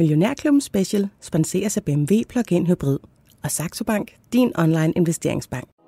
[0.00, 2.98] Millionærklubben Special sponseres af BMW Plug-in Hybrid
[3.42, 5.79] og Saxo Bank, din online investeringsbank.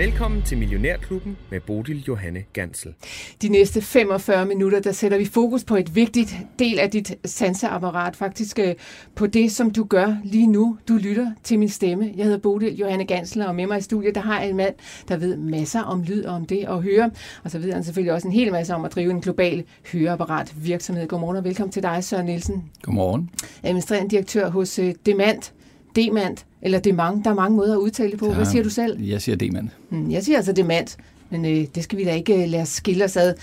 [0.00, 2.94] Velkommen til Millionærklubben med Bodil Johanne Gansel.
[3.42, 8.16] De næste 45 minutter, der sætter vi fokus på et vigtigt del af dit sanseapparat,
[8.16, 8.74] faktisk øh,
[9.14, 10.78] på det, som du gør lige nu.
[10.88, 12.12] Du lytter til min stemme.
[12.16, 14.74] Jeg hedder Bodil Johanne Gansel, og med mig i studiet, der har jeg en mand,
[15.08, 17.10] der ved masser om lyd og om det at høre.
[17.44, 20.54] Og så ved han selvfølgelig også en hel masse om at drive en global høreapparat
[20.64, 21.08] virksomhed.
[21.08, 22.70] Godmorgen og velkommen til dig, Søren Nielsen.
[22.82, 23.30] Godmorgen.
[23.62, 25.52] Administrerende direktør hos øh, Demand.
[25.96, 27.24] Demand, eller Demant.
[27.24, 28.32] Der er mange måder at udtale det på.
[28.32, 29.02] Hvad siger du selv?
[29.02, 29.68] Jeg siger Demand.
[29.88, 30.96] Hmm, jeg siger altså Demand,
[31.30, 33.34] men øh, det skal vi da ikke øh, lade os skille os ad.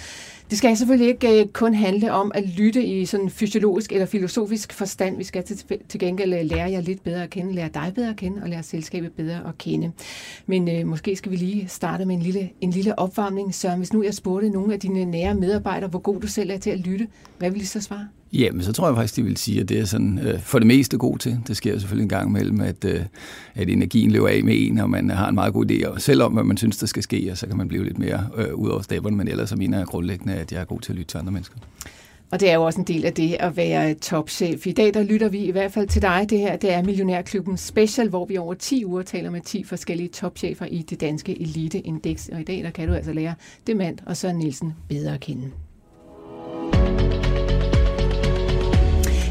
[0.49, 4.73] Det skal selvfølgelig ikke øh, kun handle om at lytte i sådan fysiologisk eller filosofisk
[4.73, 5.17] forstand.
[5.17, 5.57] Vi skal til,
[5.89, 8.49] til gengæld øh, lære jer lidt bedre at kende, lære dig bedre at kende og
[8.49, 9.91] lære selskabet bedre at kende.
[10.45, 13.55] Men øh, måske skal vi lige starte med en lille, en lille opvarmning.
[13.55, 16.57] Så hvis nu jeg spurgte nogle af dine nære medarbejdere, hvor god du selv er
[16.57, 17.07] til at lytte,
[17.37, 18.07] hvad vil I så svare?
[18.33, 20.67] Jamen, så tror jeg faktisk, de vil sige, at det er sådan øh, for det
[20.67, 21.39] meste god til.
[21.47, 23.01] Det sker jo selvfølgelig en gang imellem, at, øh,
[23.55, 26.33] at energien løber af med en, og man har en meget god idé, og selvom
[26.33, 28.69] hvad man synes, der skal ske, og så kan man blive lidt mere øh, ud
[28.69, 31.11] over stepperne, men ellers så mener jeg grundlæggende, at jeg er god til at lytte
[31.11, 31.57] til andre mennesker.
[32.31, 34.67] Og det er jo også en del af det at være topchef.
[34.67, 36.25] I dag der lytter vi i hvert fald til dig.
[36.29, 40.09] Det her det er Millionærklubben Special, hvor vi over 10 uger taler med 10 forskellige
[40.09, 42.29] topchefer i det danske eliteindeks.
[42.33, 43.33] Og i dag der kan du altså lære
[43.67, 45.51] Demand og Søren Nielsen bedre at kende.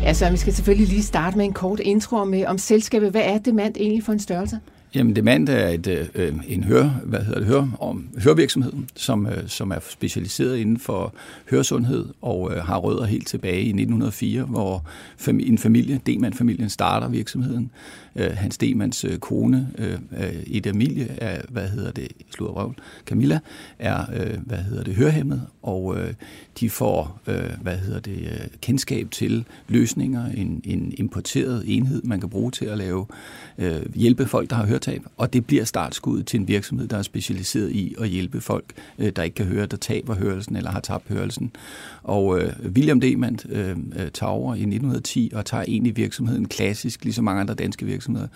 [0.06, 3.10] Altså, vi skal selvfølgelig lige starte med en kort intro om, øh, om selskabet.
[3.10, 4.60] Hvad er Demand egentlig for en størrelse?
[4.96, 9.48] Jamen, Demand er et, øh, en hør, hvad hedder det, hør, om hørvirksomhed, som, øh,
[9.48, 11.14] som er specialiseret inden for
[11.50, 14.84] høresundhed og øh, har rødder helt tilbage i 1904, hvor
[15.16, 17.70] fam, en familie, Demand-familien, starter virksomheden.
[18.16, 22.74] Øh, Hans Demands øh, kone, øh, øh et Emilie, er, hvad hedder det, slået røvl,
[23.06, 23.38] Camilla,
[23.78, 26.14] er, øh, hvad hedder det, hørhæmmet, og øh,
[26.60, 32.20] de får, øh, hvad hedder det, øh, kendskab til løsninger, en, en importeret enhed, man
[32.20, 33.06] kan bruge til at lave,
[33.58, 37.02] øh, hjælpe folk, der har høretab, og det bliver startskuddet til en virksomhed, der er
[37.02, 38.64] specialiseret i at hjælpe folk,
[38.98, 41.52] øh, der ikke kan høre, der taber hørelsen eller har tabt hørelsen.
[42.02, 47.04] Og øh, William Demand øh, øh, tager over i 1910 og tager egentlig virksomheden klassisk,
[47.04, 48.28] ligesom mange andre danske virksomheder,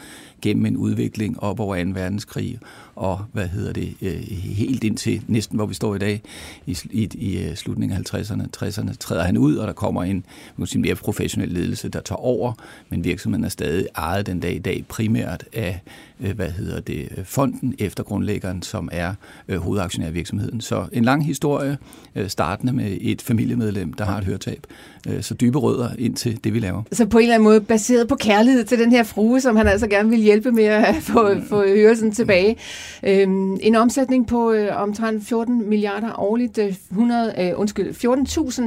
[0.42, 1.90] gennem en udvikling op over 2.
[1.90, 2.58] verdenskrig,
[2.94, 6.22] og hvad hedder det, øh, helt indtil næsten, hvor vi står i dag,
[6.66, 10.24] i, i, i øh, slutningen af 50'erne, 60'erne, træder han ud, og der kommer en
[10.64, 12.52] sige, mere professionel ledelse, der tager over,
[12.88, 15.80] men virksomheden er stadig ejet den dag i dag primært af
[16.20, 19.14] Øh, hvad hedder det, øh, fonden efter grundlæggeren, som er
[19.48, 20.60] øh, hovedaktionær i virksomheden.
[20.60, 21.78] Så en lang historie,
[22.14, 24.66] øh, startende med et familiemedlem, der har et
[25.08, 25.24] hørtab.
[25.24, 26.82] Så dybe rødder ind til det, vi laver.
[26.92, 29.66] Så på en eller anden måde baseret på kærlighed til den her frue, som han
[29.66, 32.56] altså gerne vil hjælpe med at få, få hørelsen tilbage.
[33.02, 37.94] Øhm, en omsætning på omtrent 14 milliarder årligt, 100, øh, undskyld,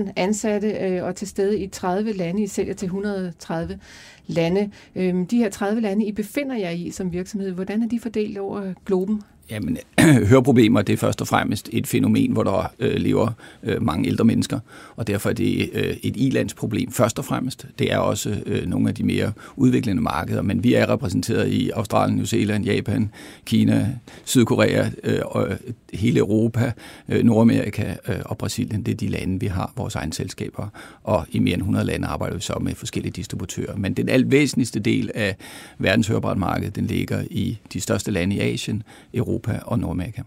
[0.08, 2.44] 14.000 ansatte øh, og til stede i 30 lande.
[2.44, 3.80] I sælger til 130
[4.28, 4.72] lande.
[4.96, 8.38] Øhm, de her 30 lande, I befinder jer i som virksomhed, hvordan er de fordelt
[8.38, 9.22] over globen?
[9.50, 9.78] Jamen,
[10.30, 13.32] høreproblemer det er først og fremmest et fænomen, hvor der øh, lever
[13.64, 14.60] øh, mange ældre mennesker,
[14.96, 17.68] og derfor er det øh, et ilandsproblem først og fremmest.
[17.80, 21.70] Det er også øh, nogle af de mere udviklende markeder, men vi er repræsenteret i
[21.70, 23.12] Australien, New Zealand, Japan,
[23.46, 23.90] Kina,
[24.26, 25.58] Sydkorea, øh, og øh,
[25.94, 26.72] hele Europa,
[27.10, 28.84] øh, Nordamerika øh, og Brasilien.
[28.84, 30.68] Det er de lande, vi har vores egne selskaber,
[31.04, 33.76] og i mere end 100 lande arbejder vi så med forskellige distributører.
[33.76, 35.36] Men den altvæsentligste del af
[35.78, 38.84] verdens hørebrætmarked, den ligger i de største lande i Asien,
[39.14, 40.22] Europa Europa og Nordamerika.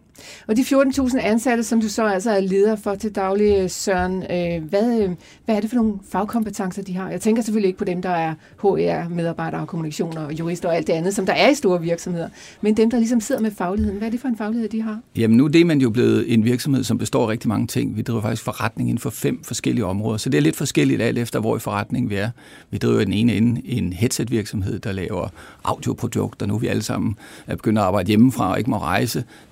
[0.49, 4.69] Og de 14.000 ansatte, som du så altså er leder for til daglig, Søren, øh,
[4.69, 5.11] hvad, øh,
[5.45, 7.11] hvad er det for nogle fagkompetencer, de har?
[7.11, 10.87] Jeg tænker selvfølgelig ikke på dem, der er HR-medarbejdere og kommunikation og jurister og alt
[10.87, 12.29] det andet, som der er i store virksomheder,
[12.61, 13.99] men dem, der ligesom sidder med fagligheden.
[13.99, 15.01] Hvad er det for en faglighed, de har?
[15.17, 17.97] Jamen nu er det man jo blevet en virksomhed, som består af rigtig mange ting.
[17.97, 21.19] Vi driver faktisk forretning inden for fem forskellige områder, så det er lidt forskelligt alt
[21.19, 22.31] efter, hvor i forretningen vi er.
[22.71, 25.29] Vi driver den ene ende en headset-virksomhed, der laver
[25.65, 26.47] audioprodukter.
[26.47, 27.17] Nu er vi alle sammen
[27.47, 28.96] er begyndt at arbejde hjemmefra og ikke må rejse.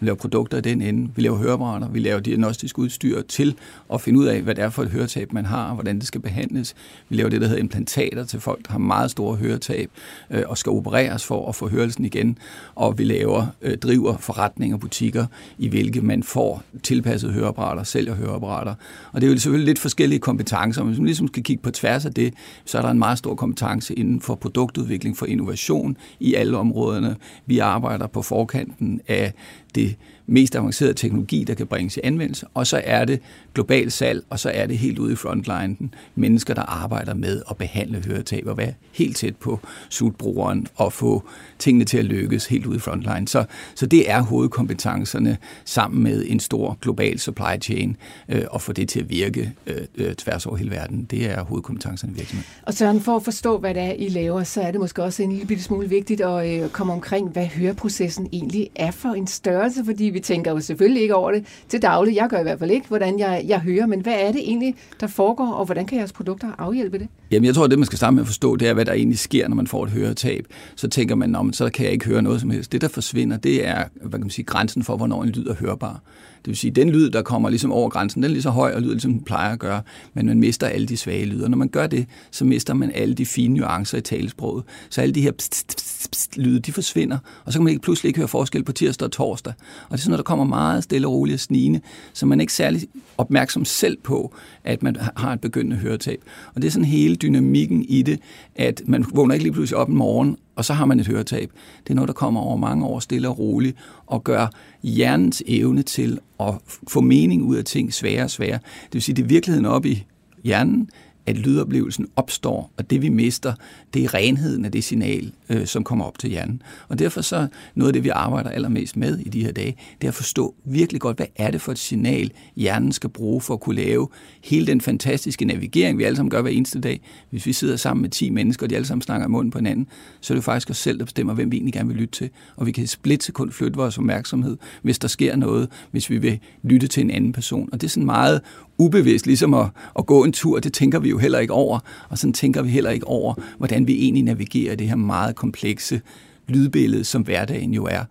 [0.00, 1.10] Vi laver produkter i den ende.
[1.16, 3.54] Vi laver høreapparater, vi laver diagnostisk udstyr til
[3.92, 6.06] at finde ud af, hvad det er for et høretab, man har, og hvordan det
[6.06, 6.74] skal behandles.
[7.08, 9.90] Vi laver det, der hedder implantater til folk, der har meget store høretab
[10.30, 12.38] øh, og skal opereres for at få hørelsen igen.
[12.74, 15.26] Og vi laver, øh, driver forretninger, butikker,
[15.58, 18.74] i hvilke man får tilpasset høreapparater, sælger høreapparater.
[19.12, 21.70] Og det er jo selvfølgelig lidt forskellige kompetencer, men hvis man ligesom skal kigge på
[21.70, 25.96] tværs af det, så er der en meget stor kompetence inden for produktudvikling, for innovation
[26.20, 27.16] i alle områderne.
[27.46, 29.33] Vi arbejder på forkanten af
[29.74, 29.96] det
[30.26, 33.20] mest avancerede teknologi, der kan bringes i anvendelse, og så er det
[33.54, 37.56] globalt salg, og så er det helt ude i frontlinen mennesker, der arbejder med at
[37.56, 39.60] behandle høretab og være helt tæt på
[39.90, 41.22] slutbrugeren og få
[41.58, 43.28] tingene til at lykkes helt ude i frontline.
[43.28, 43.44] Så,
[43.74, 47.96] så det er hovedkompetencerne sammen med en stor global supply chain
[48.28, 51.04] øh, og få det til at virke øh, øh, tværs over hele verden.
[51.04, 52.46] Det er hovedkompetencerne i virksomheden.
[52.62, 55.22] Og Søren, for at forstå, hvad det er, I laver, så er det måske også
[55.22, 59.26] en lille bitte smule vigtigt at øh, komme omkring, hvad høreprocessen egentlig er for en
[59.26, 62.16] størrelse, fordi vi tænker jo selvfølgelig ikke over det til daglig.
[62.16, 64.74] Jeg gør i hvert fald ikke, hvordan jeg, jeg hører, men hvad er det egentlig,
[65.00, 67.08] der foregår, og hvordan kan jeres produkter afhjælpe det?
[67.30, 68.92] Jamen, jeg tror, at det, man skal starte med at forstå, det er, hvad der
[68.92, 70.46] egentlig sker, når man får et høretab.
[70.76, 72.72] Så tænker man, om så kan jeg ikke høre noget som helst.
[72.72, 75.54] Det, der forsvinder, det er hvad kan man sige, grænsen for, hvornår en lyd er
[75.54, 76.02] hørbar.
[76.44, 78.72] Det vil sige, den lyd, der kommer ligesom over grænsen, den er lige så høj
[78.72, 79.82] og lyder, ligesom den plejer at gøre,
[80.14, 81.48] men man mister alle de svage lyder.
[81.48, 84.64] Når man gør det, så mister man alle de fine nuancer i talesproget.
[84.90, 87.82] Så alle de her pst, pst, pst, lyde, de forsvinder, og så kan man ikke
[87.82, 89.52] pludselig ikke høre forskel på tirsdag og torsdag.
[89.84, 91.80] Og det er sådan noget, der kommer meget stille og roligt og snigende,
[92.12, 92.82] så man er ikke særlig
[93.18, 96.22] opmærksom selv på, at man har et begyndende høretab.
[96.54, 98.20] Og det er sådan hele dynamikken i det,
[98.54, 101.50] at man vågner ikke lige pludselig op en morgen, og så har man et høretab.
[101.84, 103.76] Det er noget, der kommer over mange år stille og roligt,
[104.06, 104.46] og gør
[104.82, 106.54] hjernens evne til at
[106.88, 108.58] få mening ud af ting sværere og sværere.
[108.84, 110.04] Det vil sige, det er virkeligheden op i
[110.44, 110.90] hjernen,
[111.26, 113.54] at lydoplevelsen opstår, og det vi mister,
[113.94, 116.62] det er renheden af det signal, øh, som kommer op til hjernen.
[116.88, 120.06] Og derfor så noget af det, vi arbejder allermest med i de her dage, det
[120.06, 123.54] er at forstå virkelig godt, hvad er det for et signal, hjernen skal bruge for
[123.54, 124.08] at kunne lave
[124.44, 127.00] hele den fantastiske navigering, vi alle sammen gør hver eneste dag.
[127.30, 129.58] Hvis vi sidder sammen med 10 mennesker, og de alle sammen snakker i munden på
[129.58, 129.86] hinanden,
[130.20, 132.30] så er det faktisk os selv, der bestemmer, hvem vi egentlig gerne vil lytte til.
[132.56, 136.38] Og vi kan split sekund flytte vores opmærksomhed, hvis der sker noget, hvis vi vil
[136.62, 137.68] lytte til en anden person.
[137.72, 138.40] Og det er sådan meget
[138.78, 139.66] ubevidst, ligesom at,
[139.98, 141.78] at gå en tur, det tænker vi jo heller ikke over,
[142.08, 146.00] og sådan tænker vi heller ikke over, hvordan vi egentlig navigerer det her meget komplekse
[146.48, 148.04] lydbillede, som hverdagen jo er.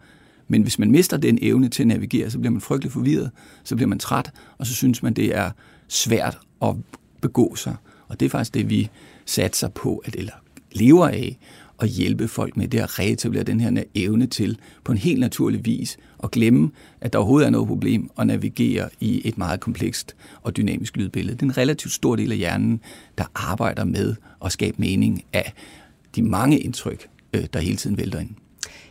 [0.48, 3.32] Men hvis man mister den evne til at navigere, så bliver man frygtelig forvirret,
[3.64, 5.52] så bliver man træt, og så synes man, det er
[5.88, 6.76] svært at
[7.22, 7.76] begå sig.
[8.08, 8.90] Og det er faktisk det, vi
[9.26, 10.34] satser på, at, eller
[10.72, 11.38] lever af,
[11.80, 15.66] at hjælpe folk med det at reetablere den her evne til på en helt naturlig
[15.66, 16.72] vis at glemme,
[17.02, 21.36] at der overhovedet er noget problem og navigere i et meget komplekst og dynamisk lydbillede.
[21.36, 22.82] Det er en relativt stor del af hjernen,
[23.18, 24.16] der arbejder med
[24.46, 25.54] at skabe mening af
[26.16, 28.30] de mange indtryk, øh, der hele tiden vælter ind.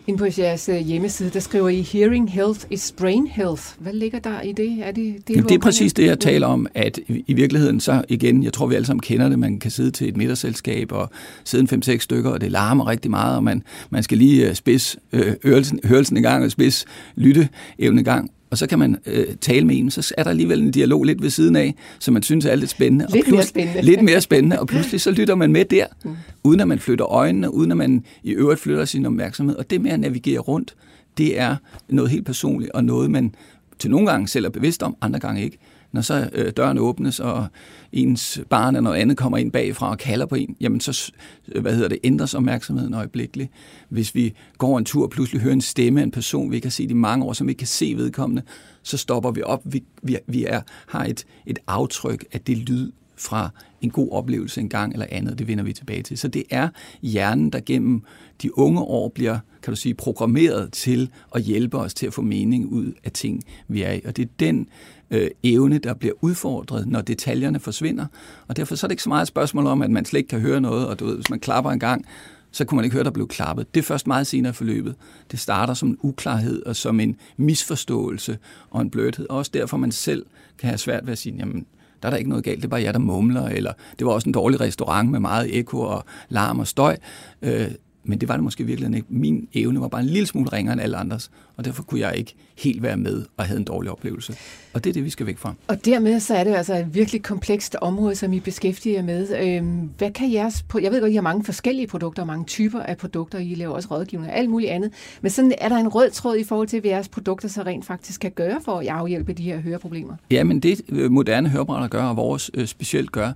[0.07, 3.63] Ind på jeres øh, hjemmeside, der skriver I, Hearing health is brain health.
[3.79, 4.79] Hvad ligger der i det?
[4.83, 8.05] Er det, det, Jamen, det er præcis det, jeg taler om, at i virkeligheden så
[8.09, 11.11] igen, jeg tror, vi alle sammen kender det, man kan sidde til et middagsselskab og
[11.45, 14.55] sidde en 5-6 stykker, og det larmer rigtig meget, og man, man skal lige øh,
[14.55, 16.85] spids øh, hørelsen, hørelsen i gang og spids
[17.17, 20.63] lytteevnen i gang og så kan man øh, tale med en, så er der alligevel
[20.63, 23.07] en dialog lidt ved siden af, som man synes er lidt spændende.
[23.13, 23.83] Lidt og mere spændende.
[23.83, 26.17] Lidt mere spændende, og pludselig så lytter man med der, mm.
[26.45, 29.57] uden at man flytter øjnene, uden at man i øvrigt flytter sin opmærksomhed.
[29.57, 30.75] Og det med at navigere rundt,
[31.19, 31.57] det er
[31.89, 33.35] noget helt personligt, og noget man
[33.79, 35.59] til nogle gange selv er bevidst om, andre gange ikke
[35.93, 37.47] når så øh, døren åbnes, og
[37.93, 41.13] ens barn eller noget andet kommer ind bagfra og kalder på en, jamen så
[41.53, 43.51] øh, hvad hedder det, ændres opmærksomheden øjeblikkeligt.
[43.89, 46.67] Hvis vi går en tur og pludselig hører en stemme af en person, vi ikke
[46.67, 48.43] har set i mange år, som vi ikke kan se vedkommende,
[48.83, 49.61] så stopper vi op.
[49.65, 53.51] Vi, vi, vi er, har et, et aftryk af det lyd fra
[53.81, 56.19] en god oplevelse en gang eller andet, det vender vi tilbage til.
[56.19, 56.69] Så det er
[57.03, 58.03] hjernen, der gennem
[58.43, 62.23] de unge år bliver, kan du sige, programmeret til at hjælpe os til at få
[62.23, 64.01] mening ud af ting, vi er i.
[64.05, 64.69] Og det er den
[65.13, 68.07] øh, evne, der bliver udfordret, når detaljerne forsvinder.
[68.49, 70.29] Og derfor så er det ikke så meget et spørgsmål om, at man slet ikke
[70.29, 72.07] kan høre noget, og du ved, hvis man klapper en gang,
[72.53, 73.75] så kunne man ikke høre, der blev klappet.
[73.75, 74.95] Det er først meget senere forløbet.
[75.31, 78.39] Det starter som en uklarhed og som en misforståelse
[78.71, 79.27] og en blødhed.
[79.29, 80.27] Og også derfor, man selv
[80.59, 81.67] kan have svært ved at sige, jamen,
[82.03, 84.13] der er der ikke noget galt, det er bare jer, der mumler, eller det var
[84.13, 86.97] også en dårlig restaurant med meget ekko og larm og støj.
[87.43, 87.71] Øh,
[88.05, 89.09] men det var det måske virkelig ikke.
[89.11, 92.17] Min evne var bare en lille smule ringere end alle andres, og derfor kunne jeg
[92.17, 94.37] ikke helt være med og havde en dårlig oplevelse.
[94.73, 95.55] Og det er det, vi skal væk fra.
[95.69, 99.29] Og dermed så er det altså et virkelig komplekst område, som I beskæftiger jer med.
[99.43, 100.65] Øhm, hvad kan jeres...
[100.83, 103.39] Jeg ved godt, I har mange forskellige produkter, mange typer af produkter.
[103.39, 104.93] I laver også rådgivning og alt muligt andet.
[105.21, 107.85] Men sådan er der en rød tråd i forhold til, hvad jeres produkter så rent
[107.85, 110.17] faktisk kan gøre for at afhjælpe de her høreproblemer?
[110.31, 113.33] Ja, men det øh, moderne hørebrænder gør, og vores øh, specielt gør,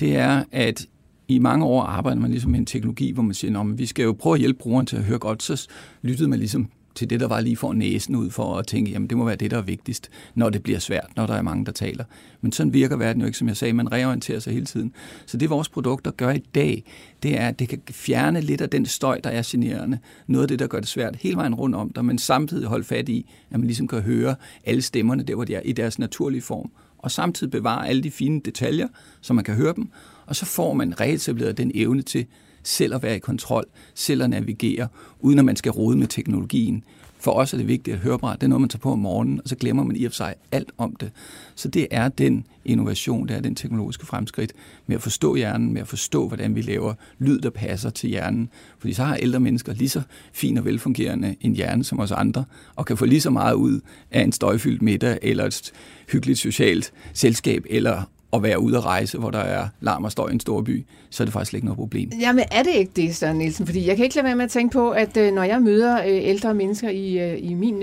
[0.00, 0.86] det er, at
[1.28, 4.02] i mange år arbejder man ligesom med en teknologi, hvor man siger, at vi skal
[4.02, 5.68] jo prøve at hjælpe brugeren til at høre godt, så
[6.02, 9.08] lyttede man ligesom til det, der var lige for næsen ud for at tænke, jamen
[9.08, 11.66] det må være det, der er vigtigst, når det bliver svært, når der er mange,
[11.66, 12.04] der taler.
[12.40, 14.92] Men sådan virker verden jo ikke, som jeg sagde, man reorienterer sig hele tiden.
[15.26, 16.84] Så det vores produkter gør i dag,
[17.22, 19.98] det er, at det kan fjerne lidt af den støj, der er generende.
[20.26, 22.84] Noget af det, der gør det svært hele vejen rundt om dig, men samtidig holde
[22.84, 25.98] fat i, at man ligesom kan høre alle stemmerne der, hvor de er i deres
[25.98, 26.70] naturlige form.
[26.98, 28.88] Og samtidig bevare alle de fine detaljer,
[29.20, 29.90] så man kan høre dem,
[30.28, 32.26] og så får man reetableret den evne til
[32.62, 34.88] selv at være i kontrol, selv at navigere,
[35.20, 36.84] uden at man skal rode med teknologien
[37.20, 38.98] For os er det vigtigt at høre bare, det er noget, man tager på om
[38.98, 41.10] morgenen, og så glemmer man i og for sig alt om det.
[41.54, 44.52] Så det er den innovation, det er den teknologiske fremskridt
[44.86, 48.48] med at forstå hjernen, med at forstå, hvordan vi laver lyd, der passer til hjernen.
[48.78, 52.44] Fordi så har ældre mennesker lige så fin og velfungerende en hjerne som os andre,
[52.76, 53.80] og kan få lige så meget ud
[54.10, 55.72] af en støjfyldt middag, eller et
[56.12, 60.28] hyggeligt socialt selskab, eller at være ude at rejse, hvor der er larm og støj
[60.28, 62.10] i en stor by, så er det faktisk ikke noget problem.
[62.20, 63.66] Jamen er det ikke det, Søren Nielsen?
[63.66, 65.98] Fordi jeg kan ikke lade være med at tænke på, at øh, når jeg møder
[65.98, 67.82] øh, ældre mennesker i, øh, i, min,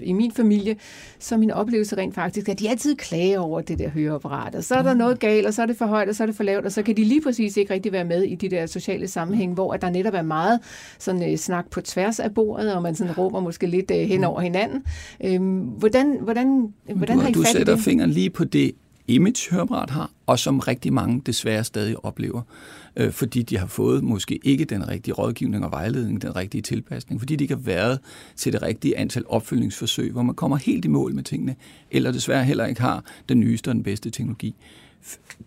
[0.00, 0.76] i min familie,
[1.18, 4.54] så er min oplevelse rent faktisk, at de altid klager over det der høreapparat.
[4.54, 4.98] Og så er der mm.
[4.98, 6.72] noget galt, og så er det for højt, og så er det for lavt, og
[6.72, 9.72] så kan de lige præcis ikke rigtig være med i de der sociale sammenhæng, hvor
[9.72, 10.60] at der netop er meget
[10.98, 14.26] sådan, snak på tværs af bordet, og man sådan råber måske lidt hen mm.
[14.26, 14.82] over hinanden.
[15.24, 18.72] Øhm, hvordan, hvordan, hvordan du, har I Du sætter fingeren lige på det
[19.08, 22.42] image hørebræt har, og som rigtig mange desværre stadig oplever,
[22.96, 27.20] øh, fordi de har fået måske ikke den rigtige rådgivning og vejledning, den rigtige tilpasning,
[27.20, 27.98] fordi de ikke har været
[28.36, 31.56] til det rigtige antal opfølgningsforsøg, hvor man kommer helt i mål med tingene,
[31.90, 34.54] eller desværre heller ikke har den nyeste og den bedste teknologi.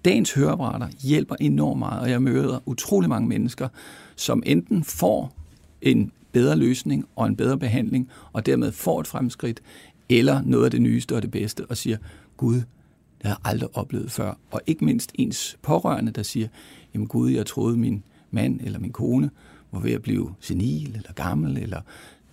[0.05, 3.67] Dagens høreapparater hjælper enormt meget, og jeg møder utrolig mange mennesker,
[4.15, 5.35] som enten får
[5.81, 9.61] en bedre løsning og en bedre behandling, og dermed får et fremskridt,
[10.09, 11.97] eller noget af det nyeste og det bedste, og siger,
[12.37, 12.61] Gud,
[13.25, 14.37] jeg havde aldrig oplevet før.
[14.51, 16.47] Og ikke mindst ens pårørende, der siger,
[16.93, 19.29] jamen Gud, jeg troede min mand eller min kone
[19.71, 21.81] var ved at blive senil eller gammel eller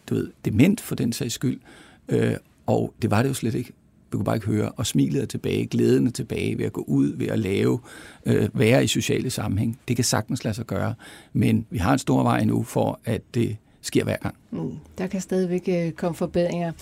[0.08, 1.60] du ved, dement for den sags skyld.
[2.08, 2.34] Øh,
[2.66, 3.72] og det var det jo slet ikke.
[4.10, 4.68] Vi kunne bare ikke høre.
[4.70, 7.80] Og smilet er tilbage, glæden er tilbage ved at gå ud, ved at lave,
[8.26, 9.78] øh, være i sociale sammenhæng.
[9.88, 10.94] Det kan sagtens lade sig gøre.
[11.32, 14.34] Men vi har en stor vej nu for, at det sker hver gang.
[14.50, 16.72] Mm, der kan stadigvæk øh, komme forbedringer.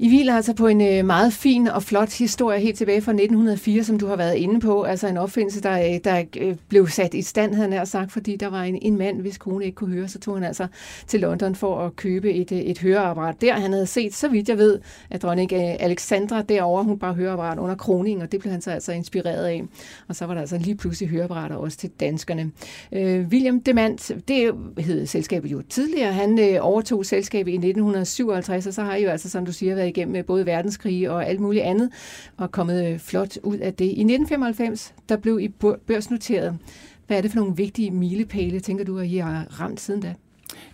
[0.00, 3.84] I hviler altså på en øh, meget fin og flot historie helt tilbage fra 1904,
[3.84, 4.82] som du har været inde på.
[4.82, 8.36] Altså en opfindelse, der, øh, der øh, blev sat i stand, havde han sagt, fordi
[8.36, 10.66] der var en, en mand, hvis kone ikke kunne høre, så tog han altså
[11.06, 13.40] til London for at købe et, et høreapparat.
[13.40, 14.78] Der han havde set, så vidt jeg ved,
[15.10, 18.92] at dronning Alexandra derovre, hun bare høreapparat under kroningen, og det blev han så altså
[18.92, 19.64] inspireret af.
[20.08, 22.50] Og så var der altså lige pludselig høreapparater også til danskerne.
[22.92, 28.74] Øh, William Demand, det hed selskabet jo tidligere, han øh, overtog selskabet i 1957, og
[28.74, 31.26] så har I jo altså, som du siger, været været igennem øh, både verdenskrige og
[31.26, 31.90] alt muligt andet,
[32.36, 33.84] og kommet øh, flot ud af det.
[33.84, 35.48] I 1995, der blev I
[35.86, 36.58] børsnoteret.
[37.06, 40.14] Hvad er det for nogle vigtige milepæle, tænker du, at I har ramt siden da?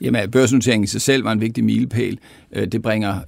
[0.01, 2.19] Jamen, børsnoteringen i sig selv var en vigtig milepæl.
[2.53, 3.21] Øh, det bringer,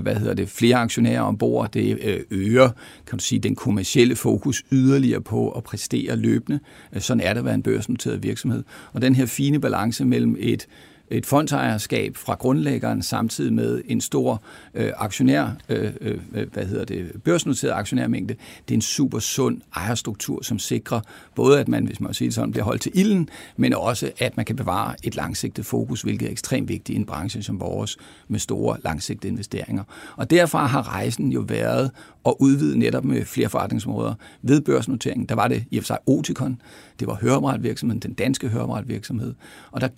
[0.00, 1.72] hvad hedder det, flere aktionærer ombord.
[1.72, 2.70] Det øger,
[3.06, 6.60] kan du sige, den kommercielle fokus yderligere på at præstere løbende.
[6.98, 8.64] Sådan er det at være en børsnoteret virksomhed.
[8.92, 10.66] Og den her fine balance mellem et
[11.12, 14.42] et fondsejerskab fra grundlæggeren samtidig med en stor
[14.74, 16.18] øh, aktionær, øh, øh,
[16.52, 18.34] hvad hedder det, børsnoteret aktionærmængde.
[18.68, 21.00] Det er en super sund ejerstruktur, som sikrer
[21.34, 24.36] både, at man, hvis man siger det sådan, bliver holdt til ilden, men også, at
[24.36, 27.96] man kan bevare et langsigtet fokus, hvilket er ekstremt vigtigt i en branche som vores,
[28.28, 29.84] med store langsigtede investeringer.
[30.16, 31.90] Og derfra har rejsen jo været
[32.24, 34.14] og udvide netop med flere forretningsområder.
[34.42, 36.60] Ved børsnoteringen, der var det i og for sig Oticon,
[37.00, 39.34] det var høreapparatvirksomheden, den danske høreapparatvirksomhed,
[39.70, 39.88] og der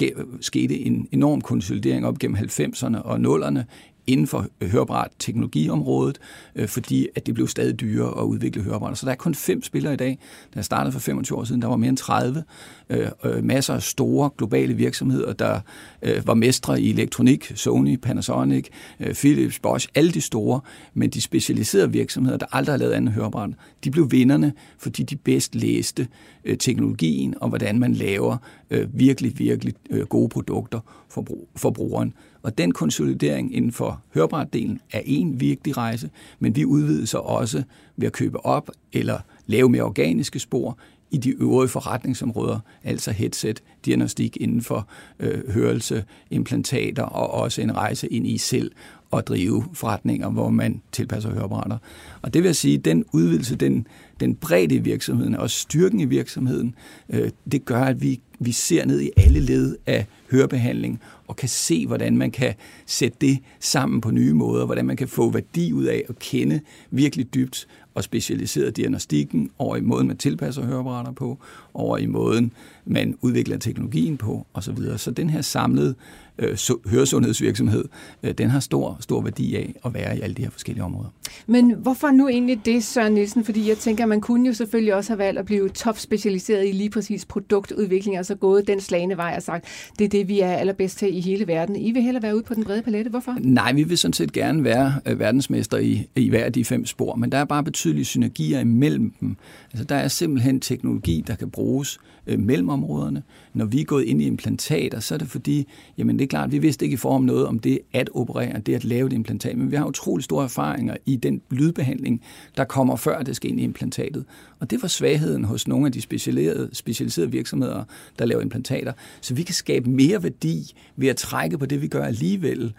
[0.40, 3.60] skete en enorm konsolidering op gennem 90'erne og 0'erne
[4.06, 6.18] inden for hørbart teknologiområdet,
[6.56, 8.96] øh, fordi at det blev stadig dyrere at udvikle høreapparater.
[8.96, 10.18] Så der er kun fem spillere i dag.
[10.54, 12.44] Da jeg startede for 25 år siden, der var mere end 30.
[12.90, 15.60] Øh, øh, masser af store globale virksomheder, der
[16.02, 18.68] øh, var mestre i elektronik, Sony, Panasonic,
[19.00, 20.60] øh, Philips, Bosch, alle de store,
[20.94, 23.50] men de specialiserede virksomheder, der aldrig har lavet andet høreapparat,
[23.84, 26.08] de blev vinderne, fordi de bedst læste
[26.44, 28.36] øh, teknologien og hvordan man laver
[28.70, 30.80] øh, virkelig, virkelig øh, gode produkter
[31.10, 32.14] for, for brugeren.
[32.44, 37.62] Og den konsolidering inden for hørbrætdelen er en vigtig rejse, men vi udvider så også
[37.96, 40.78] ved at købe op eller lave mere organiske spor
[41.10, 44.88] i de øvrige forretningsområder, altså headset, diagnostik inden for
[45.20, 48.72] øh, hørelse, implantater og også en rejse ind i selv
[49.12, 51.78] at drive forretninger, hvor man tilpasser høreapparater.
[52.22, 53.86] Og det vil sige, at den udvidelse, den,
[54.20, 56.74] den bredde i virksomheden og styrken i virksomheden,
[57.08, 61.48] øh, det gør, at vi, vi ser ned i alle led af hørebehandling og kan
[61.48, 62.54] se, hvordan man kan
[62.86, 66.60] sætte det sammen på nye måder, hvordan man kan få værdi ud af at kende
[66.90, 71.38] virkelig dybt og specialiseret diagnostikken over i måden, man tilpasser høreapparater på,
[71.74, 72.52] over i måden,
[72.84, 74.76] man udvikler teknologien på osv.
[74.96, 75.94] Så den her samlede
[76.38, 77.84] øh, høresundhedsvirksomhed,
[78.22, 81.08] øh, den har stor, stor værdi af at være i alle de her forskellige områder.
[81.46, 83.44] Men hvorfor nu egentlig det, Søren Nielsen?
[83.44, 86.72] Fordi jeg tænker, at man kunne jo selvfølgelig også have valgt at blive topspecialiseret i
[86.72, 89.64] lige præcis produktudvikling, altså gået den slagende vej og sagt,
[89.98, 91.76] det er det, vi er allerbedst til i hele verden.
[91.76, 93.10] I vil hellere være ude på den brede palette.
[93.10, 93.36] Hvorfor?
[93.40, 96.86] Nej, vi vil sådan set gerne være øh, verdensmester i, i hver af de fem
[96.86, 99.36] spor, men der er bare betydelige synergier imellem dem.
[99.72, 103.22] Altså, der er simpelthen teknologi, der kan bruges øh, mellem områderne.
[103.54, 105.66] Når vi er gået ind i implantater, så er det fordi,
[105.98, 108.74] jamen det er klart, vi vidste ikke i form noget om det at operere, det
[108.74, 112.22] at lave et implantat, men vi har utrolig store erfaringer i den lydbehandling,
[112.56, 114.24] der kommer før det skal ind i implantatet.
[114.60, 117.84] Og det var svagheden hos nogle af de specialiserede, specialiserede virksomheder,
[118.18, 118.92] der laver implantater.
[119.20, 122.72] Så vi kan skabe mere værdi ved at trække på det, vi gør alligevel,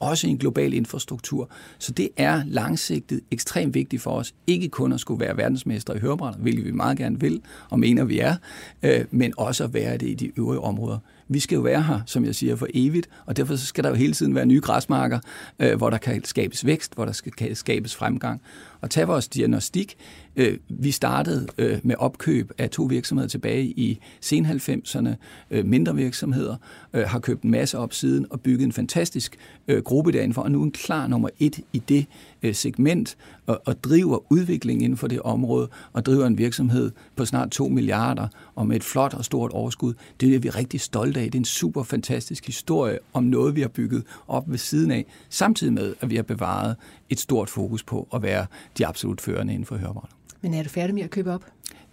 [0.00, 1.50] også i en global infrastruktur.
[1.78, 5.98] Så det er langsigtet ekstremt vigtigt for os, ikke kun at skulle være verdensmester i
[5.98, 7.40] hørebrænder, hvilket vi meget gerne vil
[7.70, 8.36] og mener, vi er,
[8.82, 10.98] øh, men også at være det i de øvrige områder.
[11.32, 13.96] Vi skal jo være her, som jeg siger, for evigt, og derfor skal der jo
[13.96, 15.18] hele tiden være nye græsmarker,
[15.58, 18.40] øh, hvor der kan skabes vækst, hvor der skal skabes fremgang
[18.82, 19.96] at tage vores diagnostik.
[20.36, 25.08] Øh, vi startede øh, med opkøb af to virksomheder tilbage i sen 90'erne,
[25.50, 26.56] øh, mindre virksomheder,
[26.92, 29.36] øh, har købt en masse op siden og bygget en fantastisk
[29.68, 32.06] øh, gruppe derinde og nu en klar nummer et i det
[32.42, 37.24] øh, segment, og, og driver udviklingen inden for det område, og driver en virksomhed på
[37.24, 39.94] snart 2 milliarder, og med et flot og stort overskud.
[40.20, 41.24] Det er vi rigtig stolte af.
[41.24, 45.06] Det er en super fantastisk historie om noget, vi har bygget op ved siden af,
[45.28, 46.76] samtidig med, at vi har bevaret
[47.12, 48.46] et stort fokus på at være
[48.78, 50.16] de absolut førende inden for hørebrænder.
[50.42, 51.44] Men er du færdig med at købe op?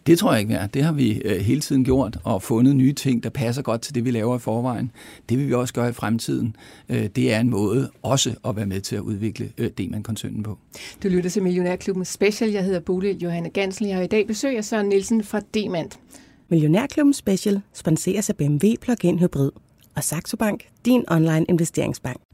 [0.08, 0.68] Det tror jeg ikke, vi er.
[0.68, 3.96] Det har vi øh, hele tiden gjort og fundet nye ting, der passer godt til
[3.96, 4.92] det, vi laver i forvejen.
[5.30, 6.56] Det vil vi også gøre i fremtiden.
[6.90, 10.58] Øh, det er en måde også at være med til at udvikle øh, Deman-koncernen på.
[11.04, 12.50] Du lytter til Millionærklubben Special.
[12.52, 13.88] Jeg hedder Bodil Johanne Gansel.
[13.88, 15.92] Jeg har i dag besøg af Søren Nielsen fra Demand.
[16.50, 19.52] Millionærklubben Special sponseres af BMW Plug-in Hybrid
[19.96, 22.29] og Saxo Bank, din online investeringsbank.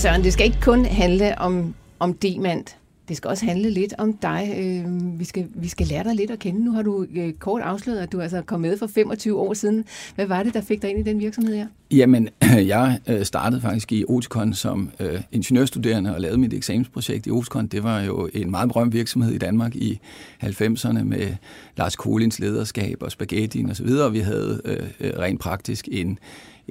[0.00, 2.64] Søren, det skal ikke kun handle om, om Demand.
[3.08, 4.54] Det skal også handle lidt om dig.
[4.58, 6.64] Øh, vi skal, vi skal lære dig lidt at kende.
[6.64, 9.84] Nu har du øh, kort afsløret, at du altså kom med for 25 år siden.
[10.14, 11.66] Hvad var det, der fik dig ind i den virksomhed her?
[11.90, 12.28] Jamen,
[12.74, 17.66] jeg øh, startede faktisk i Oticon som øh, ingeniørstuderende og lavede mit eksamensprojekt i Oticon.
[17.66, 20.00] Det var jo en meget berømt virksomhed i Danmark i
[20.42, 21.34] 90'erne med
[21.76, 24.12] Lars Kolins lederskab og spaghetti og så videre.
[24.12, 26.18] Vi havde øh, rent praktisk en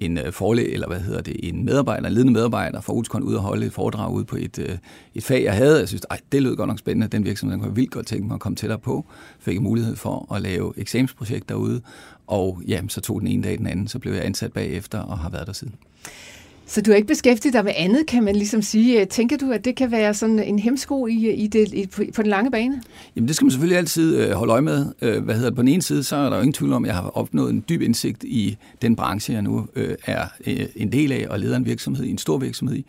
[0.01, 3.33] en øh, forlæg, eller hvad hedder det, en medarbejder, en ledende medarbejder fra Ulskon ud
[3.33, 4.77] og holde et foredrag ude på et, øh,
[5.15, 5.79] et fag, jeg havde.
[5.79, 7.07] Jeg synes, ej, det lød godt nok spændende.
[7.07, 9.05] Den virksomhed den kunne jeg vildt godt tænke mig at komme tættere på.
[9.39, 11.81] Fik jeg mulighed for at lave eksamensprojekt derude,
[12.27, 15.17] og ja, så tog den ene dag den anden, så blev jeg ansat bagefter og
[15.17, 15.75] har været der siden.
[16.69, 19.01] Så du er ikke beskæftiget dig med andet, kan man ligesom sige.
[19.01, 21.87] Øh, tænker du, at det kan være sådan en hemsko i, øh, i det, i,
[21.87, 22.81] på, på den lange bane?
[23.15, 24.85] Jamen det skal man selvfølgelig altid øh, holde øje med.
[25.01, 25.55] Øh, hvad hedder det?
[25.55, 27.49] På den ene side, så er der jo ingen tvivl om, at jeg har opnået
[27.49, 31.39] en dyb indsigt i den branche, jeg nu øh, er øh, en del af og
[31.39, 32.85] leder en virksomhed i, en stor virksomhed i.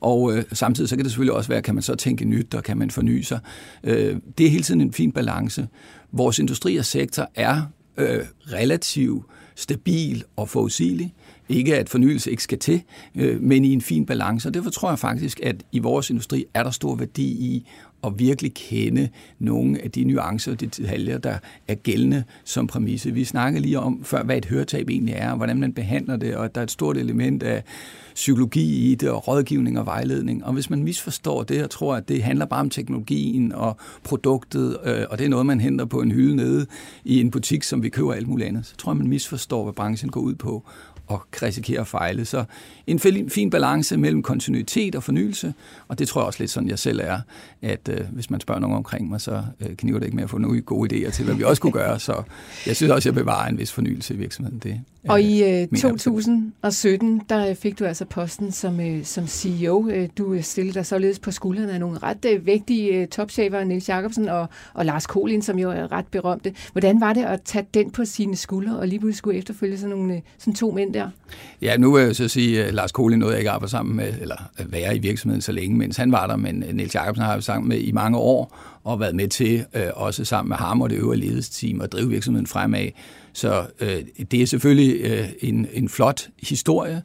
[0.00, 2.62] Og øh, samtidig så kan det selvfølgelig også være, kan man så tænke nyt, og
[2.62, 3.38] kan man forny sig.
[3.84, 5.68] Øh, det er hele tiden en fin balance.
[6.12, 7.62] Vores industri og sektor er
[7.96, 8.20] øh,
[8.52, 11.14] relativt stabil og forudsigelig.
[11.48, 12.82] Ikke at fornyelse ikke skal til,
[13.14, 14.48] øh, men i en fin balance.
[14.48, 17.66] Og derfor tror jeg faktisk, at i vores industri er der stor værdi i
[18.04, 19.08] at virkelig kende
[19.38, 23.14] nogle af de nuancer og de detaljer, der er gældende som præmisse.
[23.14, 26.36] Vi snakker lige om før, hvad et høretab egentlig er, og hvordan man behandler det,
[26.36, 27.62] og at der er et stort element af
[28.14, 30.44] psykologi i det, og rådgivning og vejledning.
[30.44, 34.76] Og hvis man misforstår det og tror, at det handler bare om teknologien og produktet,
[34.84, 36.66] øh, og det er noget, man henter på en hylde nede
[37.04, 39.72] i en butik, som vi køber alt muligt andet, så tror jeg, man misforstår, hvad
[39.72, 40.64] branchen går ud på
[41.08, 42.24] og risikere at fejle.
[42.24, 42.44] Så
[42.86, 45.54] en fin balance mellem kontinuitet og fornyelse,
[45.88, 47.20] og det tror jeg også lidt sådan, jeg selv er,
[47.62, 50.30] at øh, hvis man spørger nogen omkring mig, så øh, kniver det ikke med at
[50.30, 52.00] få nogle gode idéer til, hvad vi også kunne gøre.
[52.00, 52.22] Så
[52.66, 54.58] jeg synes også, at jeg bevarer en vis fornyelse i virksomheden.
[54.58, 59.88] Det, øh, og i øh, 2017, der fik du altså posten som, øh, som CEO.
[59.88, 63.88] Øh, du stillede dig således på skuldrene af nogle ret øh, vigtige øh, topchefer, Niels
[63.88, 66.54] Jacobsen og, og Lars Kolin, som jo er ret berømte.
[66.72, 69.96] Hvordan var det at tage den på sine skuldre, og lige pludselig skulle efterfølge sådan,
[69.96, 71.10] nogle, øh, sådan to mænd der?
[71.62, 74.12] Ja, nu vil jeg så sige, at Lars Kohli nåede jeg ikke arbejder sammen med,
[74.20, 77.32] eller være i virksomheden så længe, mens han var der, men øh, Niels Jacobsen har
[77.32, 80.80] jeg sammen med i mange år, og været med til, øh, også sammen med ham
[80.80, 82.88] og det øvrige ledelsesteam, at drive virksomheden fremad.
[83.32, 87.02] Så øh, det er selvfølgelig øh, en, en flot historie.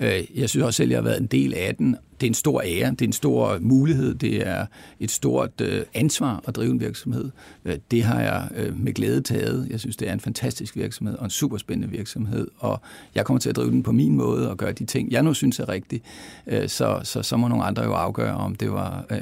[0.00, 2.30] Øh, jeg synes også selv, at jeg har været en del af den, det er
[2.30, 4.66] en stor ære, det er en stor mulighed, det er
[5.00, 7.30] et stort øh, ansvar at drive en virksomhed.
[7.64, 9.66] Øh, det har jeg øh, med glæde taget.
[9.70, 12.80] Jeg synes, det er en fantastisk virksomhed og en super spændende virksomhed, og
[13.14, 15.34] jeg kommer til at drive den på min måde og gøre de ting, jeg nu
[15.34, 16.02] synes er rigtige.
[16.46, 19.20] Øh, så, så, så må nogle andre jo afgøre, om det var øh,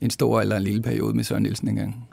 [0.00, 2.06] en stor eller en lille periode med Søren Nielsen engang.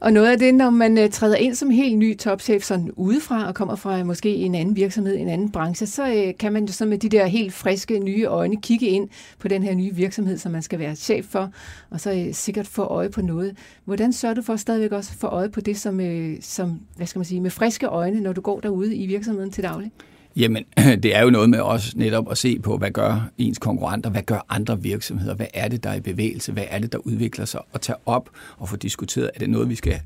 [0.00, 3.46] Og noget af det, når man øh, træder ind som helt ny topchef sådan udefra
[3.46, 6.64] og kommer fra øh, måske en anden virksomhed, en anden branche, så øh, kan man
[6.64, 9.94] jo så med de der helt friske nye øjne kigge ind på den her nye
[9.94, 11.50] virksomhed, som man skal være chef for,
[11.90, 13.56] og så sikkert få øje på noget.
[13.84, 16.00] Hvordan sørger du for stadigvæk også få øje på det som,
[16.40, 19.64] som, hvad skal man sige, med friske øjne, når du går derude i virksomheden til
[19.64, 19.92] daglig?
[20.36, 20.64] Jamen,
[21.02, 24.22] det er jo noget med også netop at se på, hvad gør ens konkurrenter, hvad
[24.22, 27.44] gør andre virksomheder, hvad er det, der er i bevægelse, hvad er det, der udvikler
[27.44, 30.00] sig, og tage op og få diskuteret, er det noget, vi skal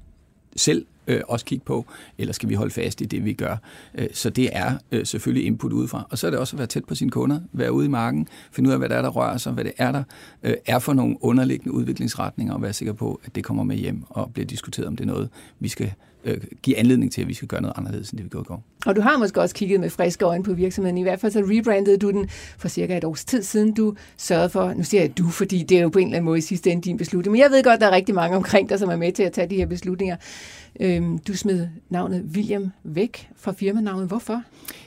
[0.56, 1.86] selv øh, også kigge på,
[2.18, 3.56] eller skal vi holde fast i det, vi gør?
[3.94, 6.06] Øh, så det er øh, selvfølgelig input udefra.
[6.10, 8.28] Og så er det også at være tæt på sine kunder, være ude i marken,
[8.52, 10.02] finde ud af, hvad der er, der rører sig, hvad det er, der
[10.42, 14.02] øh, er for nogle underliggende udviklingsretninger, og være sikker på, at det kommer med hjem
[14.08, 15.28] og bliver diskuteret, om det er noget,
[15.60, 15.92] vi skal
[16.24, 18.48] øh, give anledning til, at vi skal gøre noget anderledes, end det vi gjorde i
[18.48, 18.62] går.
[18.86, 20.98] Og du har måske også kigget med friske øjne på virksomheden.
[20.98, 23.74] I hvert fald så rebrandede du den for cirka et års tid siden.
[23.74, 26.24] Du sørgede for, nu siger jeg du, fordi det er jo på en eller anden
[26.24, 28.68] måde i sidste ende din beslutning, men jeg ved godt, der er rigtig mange omkring
[28.68, 30.16] dig, som er med til at tage de her beslutninger.
[30.80, 34.08] Øhm, du smed navnet William væk fra firmanavnet.
[34.08, 34.42] Hvorfor?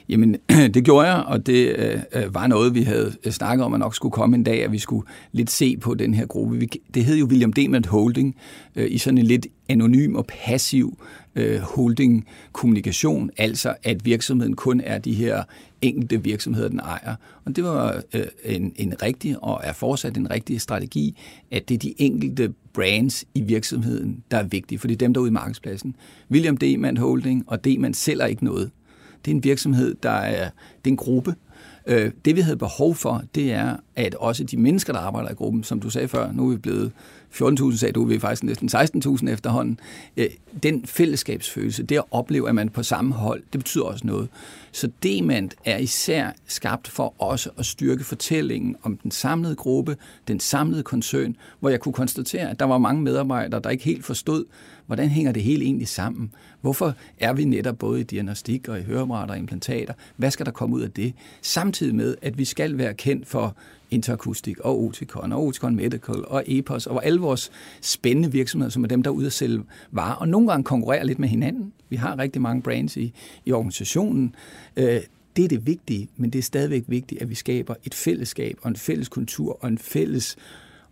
[0.08, 0.36] Jamen,
[0.74, 3.80] det gjorde jeg, og det øh, øh var noget, vi havde øh, snakket om, at
[3.80, 6.56] nok skulle komme en dag, at vi skulle lidt se på den her gruppe.
[6.56, 8.36] Vi, det hed jo William Dement Holding,
[8.76, 10.98] øh, i sådan en lidt anonym og passiv
[11.36, 15.42] øh, holding-kommunikation, altså at virksomheden kun er de her
[15.82, 17.14] enkelte virksomheder, den ejer.
[17.44, 21.18] Og det var øh, en, en rigtig, og er fortsat en rigtig strategi,
[21.50, 25.14] at det er de enkelte brands i virksomheden, der er vigtige, for det er dem,
[25.14, 25.96] der er ude i markedspladsen.
[26.30, 28.70] William Demand Holding og Demand sælger ikke noget.
[29.24, 30.50] Det er en virksomhed, der er,
[30.84, 31.34] det er en gruppe.
[31.86, 35.34] Øh, det vi havde behov for, det er, at også de mennesker, der arbejder i
[35.34, 36.92] gruppen, som du sagde før, nu er vi blevet
[37.34, 39.80] 14.000, sagde du, vi er faktisk næsten 16.000 efterhånden.
[40.16, 40.26] Øh,
[40.62, 44.28] den fællesskabsfølelse, det at opleve, at man er på samme hold, det betyder også noget.
[44.72, 49.96] Så Demand er især skabt for også at styrke fortællingen om den samlede gruppe,
[50.28, 54.04] den samlede koncern, hvor jeg kunne konstatere, at der var mange medarbejdere, der ikke helt
[54.04, 54.44] forstod,
[54.86, 56.32] hvordan hænger det hele egentlig sammen?
[56.60, 59.94] Hvorfor er vi netop både i diagnostik og i høreapparater og implantater?
[60.16, 61.14] Hvad skal der komme ud af det?
[61.42, 63.56] Samtidig med, at vi skal være kendt for
[63.90, 68.88] Interakustik og Oticon og Oticon Medical og EPOS og alle vores spændende virksomheder, som er
[68.88, 71.72] dem, der er ude at sælge varer, og nogle gange konkurrerer lidt med hinanden.
[71.88, 73.12] Vi har rigtig mange brands i,
[73.44, 74.34] i organisationen.
[74.76, 75.00] Øh,
[75.36, 78.68] det er det vigtige, men det er stadigvæk vigtigt, at vi skaber et fællesskab og
[78.68, 80.36] en fælles kultur og en fælles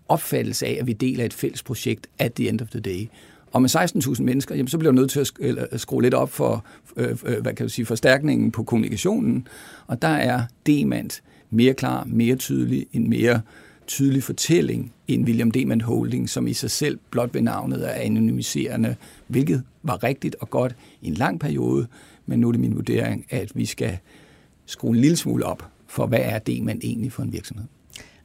[0.09, 3.09] opfattelse af, at vi deler et fælles projekt at the end of the day.
[3.53, 6.31] Og med 16.000 mennesker, jamen, så bliver du nødt til at øh, skrue lidt op
[6.31, 6.65] for
[6.97, 9.49] øh, øh, hvad kan du sige, forstærkningen på kommunikationen.
[9.87, 11.11] Og der er Demand
[11.51, 13.41] mere klar, mere tydelig, en mere
[13.87, 18.97] tydelig fortælling end William Demand Holding, som i sig selv blot ved navnet er anonymiserende,
[19.27, 21.87] hvilket var rigtigt og godt i en lang periode,
[22.27, 23.99] men nu er det min vurdering, at vi skal
[24.67, 27.67] skrue en lille smule op for, hvad er det, man egentlig for en virksomhed.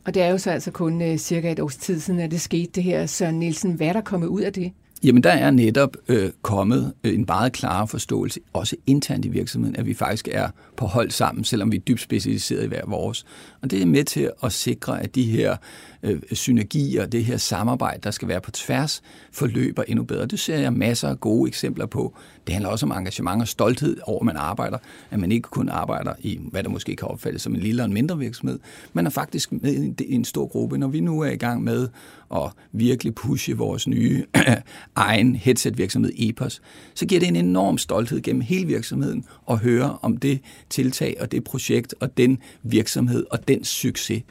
[0.06, 2.42] Og det er jo så altså kun uh, cirka et års tid siden, at det
[2.42, 3.06] skete det her.
[3.06, 4.72] Så Nielsen, hvad er der kommet ud af det?
[5.04, 9.76] Jamen, der er netop øh, kommet øh, en meget klar forståelse, også internt i virksomheden,
[9.76, 13.26] at vi faktisk er på hold sammen, selvom vi er dybt specialiseret i hver vores.
[13.62, 15.58] Og det er med til at sikre, at de her
[16.04, 20.26] øh, synergier, det her samarbejde, der skal være på tværs, forløber endnu bedre.
[20.26, 22.16] Det ser jeg masser af gode eksempler på.
[22.48, 24.78] Det handler også om engagement og stolthed over, at man arbejder.
[25.12, 27.86] At man ikke kun arbejder i, hvad der måske kan opfattes som en lille og
[27.86, 28.60] en mindre virksomhed.
[28.94, 30.78] Man er faktisk med i en stor gruppe.
[30.78, 31.88] Når vi nu er i gang med
[32.36, 34.26] at virkelig pushe vores nye
[34.96, 36.62] egen headset-virksomhed EPOS,
[36.94, 41.32] så giver det en enorm stolthed gennem hele virksomheden at høre om det tiltag og
[41.32, 44.24] det projekt og den virksomhed og den succes.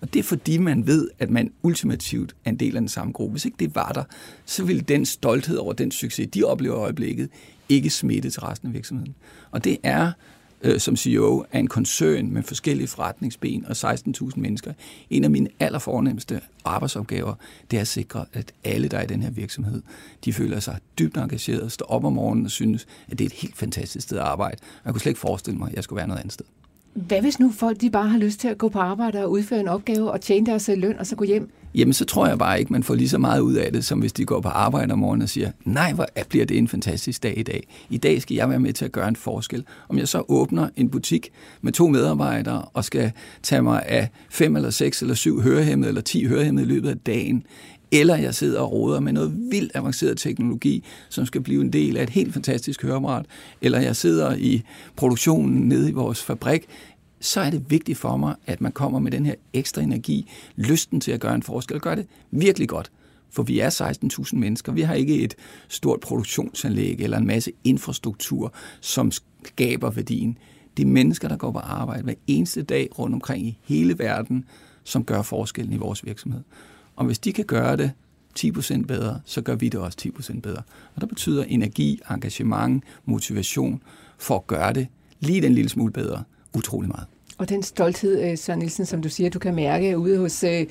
[0.00, 3.12] Og det er fordi, man ved, at man ultimativt er en del af den samme
[3.12, 3.32] gruppe.
[3.32, 4.04] Hvis ikke det var der,
[4.44, 7.28] så ville den stolthed over den succes, de oplever i øjeblikket,
[7.68, 9.14] ikke smitte til resten af virksomheden.
[9.50, 10.12] Og det er
[10.62, 14.72] øh, som CEO af en koncern med forskellige forretningsben og 16.000 mennesker.
[15.10, 17.34] En af mine allerfornemmeste arbejdsopgaver,
[17.70, 19.82] det er at sikre, at alle, der er i den her virksomhed,
[20.24, 23.32] de føler sig dybt engageret, står op om morgenen og synes, at det er et
[23.32, 24.56] helt fantastisk sted at arbejde.
[24.84, 26.46] Jeg kunne slet ikke forestille mig, at jeg skulle være noget andet sted.
[26.96, 29.60] Hvad hvis nu folk de bare har lyst til at gå på arbejde og udføre
[29.60, 31.50] en opgave og tjene deres øh, løn og så gå hjem?
[31.74, 33.98] Jamen, så tror jeg bare ikke, man får lige så meget ud af det, som
[33.98, 37.22] hvis de går på arbejde om morgenen og siger, nej, hvor bliver det en fantastisk
[37.22, 37.68] dag i dag.
[37.90, 39.64] I dag skal jeg være med til at gøre en forskel.
[39.88, 41.28] Om jeg så åbner en butik
[41.62, 46.00] med to medarbejdere og skal tage mig af fem eller seks eller syv hørehæmmede eller
[46.00, 47.42] ti hørehæmmede i løbet af dagen,
[47.92, 51.96] eller jeg sidder og råder med noget vildt avanceret teknologi, som skal blive en del
[51.96, 53.26] af et helt fantastisk høreapparat,
[53.62, 54.62] eller jeg sidder i
[54.96, 56.66] produktionen nede i vores fabrik,
[57.20, 61.00] så er det vigtigt for mig, at man kommer med den her ekstra energi, lysten
[61.00, 62.90] til at gøre en forskel, og gøre det virkelig godt.
[63.30, 63.70] For vi er
[64.30, 64.72] 16.000 mennesker.
[64.72, 65.34] Vi har ikke et
[65.68, 69.12] stort produktionsanlæg eller en masse infrastruktur, som
[69.44, 70.38] skaber værdien.
[70.76, 74.44] Det er mennesker, der går på arbejde hver eneste dag rundt omkring i hele verden,
[74.84, 76.40] som gør forskellen i vores virksomhed.
[76.96, 77.92] Og hvis de kan gøre det
[78.38, 80.62] 10% bedre, så gør vi det også 10% bedre.
[80.94, 83.82] Og der betyder energi, engagement, motivation
[84.18, 84.86] for at gøre det
[85.20, 86.22] lige den lille smule bedre
[86.56, 87.06] utrolig meget.
[87.38, 90.66] Og den stolthed, øh, Søren Nielsen, som du siger, du kan mærke ude hos, øh,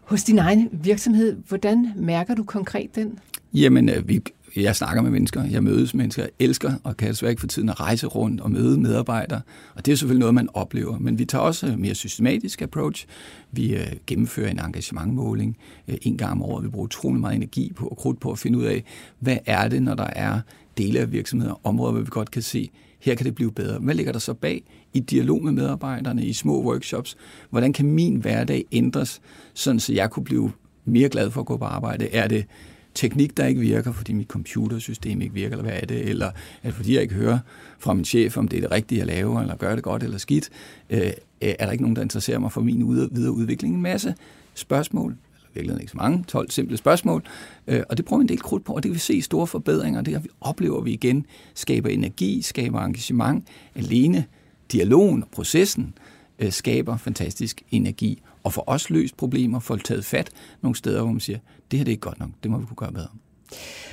[0.00, 3.18] hos din egen virksomhed, hvordan mærker du konkret den?
[3.54, 4.20] Jamen, øh, vi
[4.56, 7.46] jeg snakker med mennesker, jeg mødes med mennesker, jeg elsker og kan desværre ikke for
[7.46, 9.40] tiden at rejse rundt og møde medarbejdere.
[9.74, 10.98] Og det er selvfølgelig noget, man oplever.
[10.98, 13.06] Men vi tager også en mere systematisk approach.
[13.52, 15.56] Vi øh, gennemfører en engagementmåling
[15.88, 16.64] øh, en gang om året.
[16.64, 18.84] Vi bruger utrolig meget energi på og krudt på at finde ud af,
[19.18, 20.40] hvad er det, når der er
[20.78, 23.78] dele af virksomheder, områder, hvor vi godt kan se, her kan det blive bedre.
[23.78, 24.62] Hvad ligger der så bag
[24.94, 27.16] i dialog med medarbejderne, i små workshops?
[27.50, 29.20] Hvordan kan min hverdag ændres,
[29.54, 30.52] sådan så jeg kunne blive
[30.84, 32.14] mere glad for at gå på arbejde?
[32.14, 32.46] Er det
[32.98, 36.08] teknik, der ikke virker, fordi mit computersystem ikke virker, eller hvad er det?
[36.08, 36.30] Eller
[36.62, 37.38] at fordi, jeg ikke hører
[37.78, 40.18] fra min chef, om det er det rigtige, jeg laver, eller gør det godt eller
[40.18, 40.50] skidt?
[40.90, 43.74] Øh, øh, er der ikke nogen, der interesserer mig for min videre udvikling?
[43.74, 44.14] En masse
[44.54, 45.16] spørgsmål,
[45.54, 47.22] eller virkelig ikke så mange, 12 simple spørgsmål,
[47.66, 49.46] øh, og det prøver vi en del krudt på, og det kan vi se store
[49.46, 54.24] forbedringer, det vi oplever vi igen, skaber energi, skaber engagement, alene
[54.72, 55.94] dialogen og processen
[56.38, 60.30] øh, skaber fantastisk energi, og får også løst problemer, får taget fat
[60.62, 61.38] nogle steder, hvor man siger,
[61.70, 63.08] det her det er ikke godt nok, det må vi kunne gøre bedre.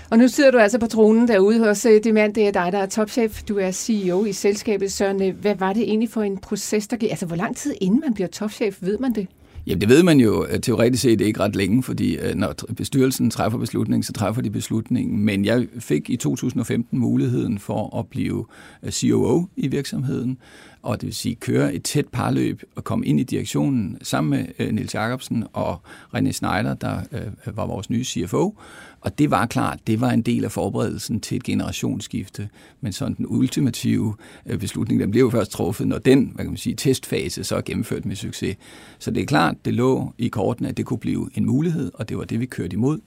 [0.09, 2.71] Og nu sidder du altså på tronen derude hos øh, det mand, det er dig,
[2.71, 3.43] der er topchef.
[3.43, 4.91] Du er CEO i selskabet.
[4.91, 7.09] Søren, øh, hvad var det egentlig for en proces, der gik?
[7.09, 9.27] Altså, hvor lang tid inden man bliver topchef, ved man det?
[9.67, 13.30] Jamen det ved man jo øh, teoretisk set ikke ret længe, fordi øh, når bestyrelsen
[13.30, 15.19] træffer beslutningen, så træffer de beslutningen.
[15.19, 18.45] Men jeg fik i 2015 muligheden for at blive
[18.84, 20.38] øh, COO i virksomheden,
[20.82, 24.71] og det vil sige køre et tæt parløb og komme ind i direktionen sammen med
[24.71, 25.82] Nils Jacobsen og
[26.15, 27.01] René Schneider, der
[27.45, 28.58] var vores nye CFO.
[29.05, 32.49] Og det var klart, det var en del af forberedelsen til et generationsskifte.
[32.81, 34.15] Men sådan den ultimative
[34.45, 37.55] øh, beslutning, den blev jo først truffet, når den hvad kan man sige, testfase så
[37.55, 38.57] er gennemført med succes.
[38.99, 42.09] Så det er klart, det lå i kortene, at det kunne blive en mulighed, og
[42.09, 42.99] det var det, vi kørte imod.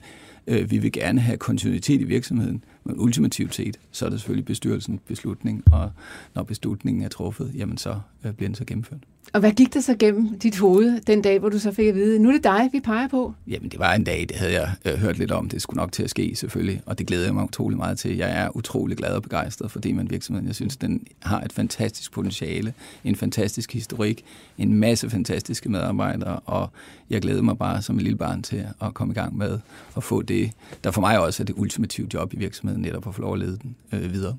[0.47, 4.45] Øh, vi vil gerne have kontinuitet i virksomheden, men ultimativt set, så er det selvfølgelig
[4.45, 5.91] bestyrelsens beslutning, og
[6.35, 8.99] når beslutningen er truffet, jamen så øh, bliver den så gennemført.
[9.33, 11.95] Og hvad gik der så gennem dit hoved den dag, hvor du så fik at
[11.95, 13.33] vide, nu er det dig, vi peger på?
[13.47, 15.49] Jamen, det var en dag, det havde jeg øh, hørt lidt om.
[15.49, 16.81] Det skulle nok til at ske, selvfølgelig.
[16.85, 18.17] Og det glæder jeg mig utrolig meget til.
[18.17, 20.47] Jeg er utrolig glad og begejstret for det med virksomheden.
[20.47, 22.73] Jeg synes, den har et fantastisk potentiale,
[23.03, 24.23] en fantastisk historik,
[24.57, 26.69] en masse fantastiske medarbejdere, og
[27.09, 29.59] jeg glæder mig bare som et lille barn til at komme i gang med
[29.97, 30.51] at få det,
[30.83, 33.39] der for mig også er det ultimative job i virksomheden, netop at få lov at
[33.39, 34.37] lede den øh, videre.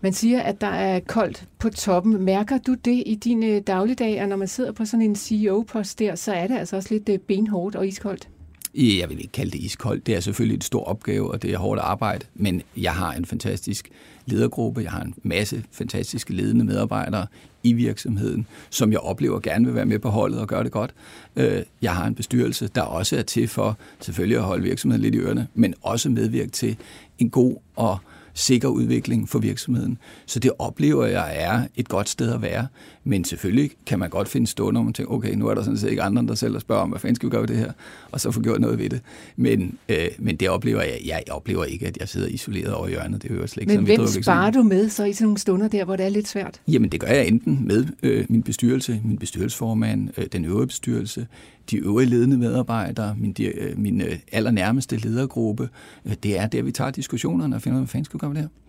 [0.00, 2.22] Man siger, at der er koldt på toppen.
[2.22, 6.14] Mærker du det i dine dagligdage, og når man sidder på sådan en CEO-post der,
[6.14, 8.28] så er det altså også lidt øh, benhårdt og iskoldt?
[8.74, 10.06] Jeg vil ikke kalde det iskoldt.
[10.06, 13.24] Det er selvfølgelig et stor opgave, og det er hårdt arbejde, men jeg har en
[13.24, 13.90] fantastisk
[14.26, 17.26] ledergruppe, jeg har en masse fantastiske ledende medarbejdere
[17.62, 20.94] i virksomheden, som jeg oplever gerne vil være med på holdet og gøre det godt.
[21.36, 25.14] Øh, jeg har en bestyrelse, der også er til for selvfølgelig at holde virksomheden lidt
[25.14, 26.76] i ørerne, men også medvirke til
[27.18, 27.98] en god og
[28.34, 29.98] sikker udvikling for virksomheden.
[30.26, 32.66] Så det oplever jeg er et godt sted at være.
[33.04, 35.76] Men selvfølgelig kan man godt finde stunder, hvor man tænker, okay, nu er der sådan
[35.76, 37.72] set ikke andre, der selv spørger om, hvad fanden skal vi gøre ved det her,
[38.10, 39.00] og så få gjort noget ved det.
[39.36, 43.22] Men, øh, men det oplever jeg, jeg oplever ikke, at jeg sidder isoleret over hjørnet.
[43.22, 45.68] Det er jo slet ikke men hvem sparer du med så i sådan nogle stunder
[45.68, 46.60] der, hvor det er lidt svært?
[46.68, 51.26] Jamen det gør jeg enten med øh, min bestyrelse, min bestyrelsesformand, øh, den øvrige bestyrelse,
[51.70, 55.68] de øvrige ledende medarbejdere, min, øh, min øh, allernærmeste ledergruppe.
[56.06, 58.20] Øh, det er der, vi tager diskussionerne og finder ud af, hvad fanden skal vi
[58.20, 58.63] gøre ved det her.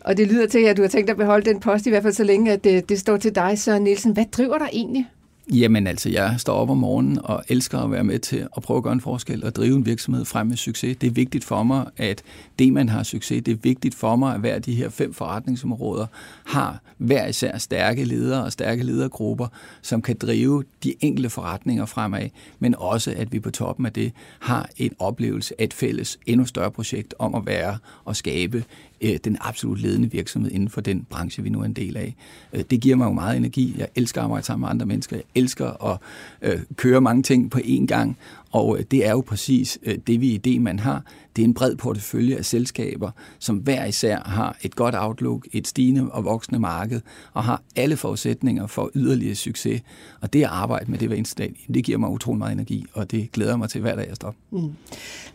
[0.00, 2.14] Og det lyder til, at du har tænkt at beholde den post, i hvert fald
[2.14, 4.12] så længe, at det, det står til dig, så Nielsen.
[4.12, 5.06] Hvad driver dig egentlig?
[5.52, 8.76] Jamen altså, jeg står op om morgenen og elsker at være med til at prøve
[8.76, 10.96] at gøre en forskel og drive en virksomhed frem med succes.
[10.96, 12.22] Det er vigtigt for mig, at
[12.58, 16.06] det, man har succes, det er vigtigt for mig, at hver de her fem forretningsområder
[16.46, 19.46] har hver især stærke ledere og stærke ledergrupper,
[19.82, 22.28] som kan drive de enkelte forretninger fremad,
[22.58, 26.46] men også, at vi på toppen af det har en oplevelse af et fælles, endnu
[26.46, 28.64] større projekt om at være og skabe
[29.00, 32.14] øh, den absolut ledende virksomhed inden for den branche, vi nu er en del af.
[32.52, 33.74] Øh, det giver mig jo meget energi.
[33.78, 35.16] Jeg elsker at arbejde sammen med andre mennesker.
[35.16, 35.98] Jeg elsker at
[36.42, 38.16] øh, køre mange ting på én gang,
[38.50, 41.04] og øh, det er jo præcis øh, det, vi idé, man har.
[41.36, 45.66] Det er en bred portefølje af selskaber, som hver især har et godt outlook, et
[45.68, 47.00] stigende og voksende marked,
[47.32, 49.82] og har alle forudsætninger for yderligere succes.
[50.20, 52.86] Og det at arbejde med det hver eneste dag, det giver mig utrolig meget energi,
[52.92, 54.34] og det glæder mig til hver dag, jeg står.
[54.50, 54.72] Mm.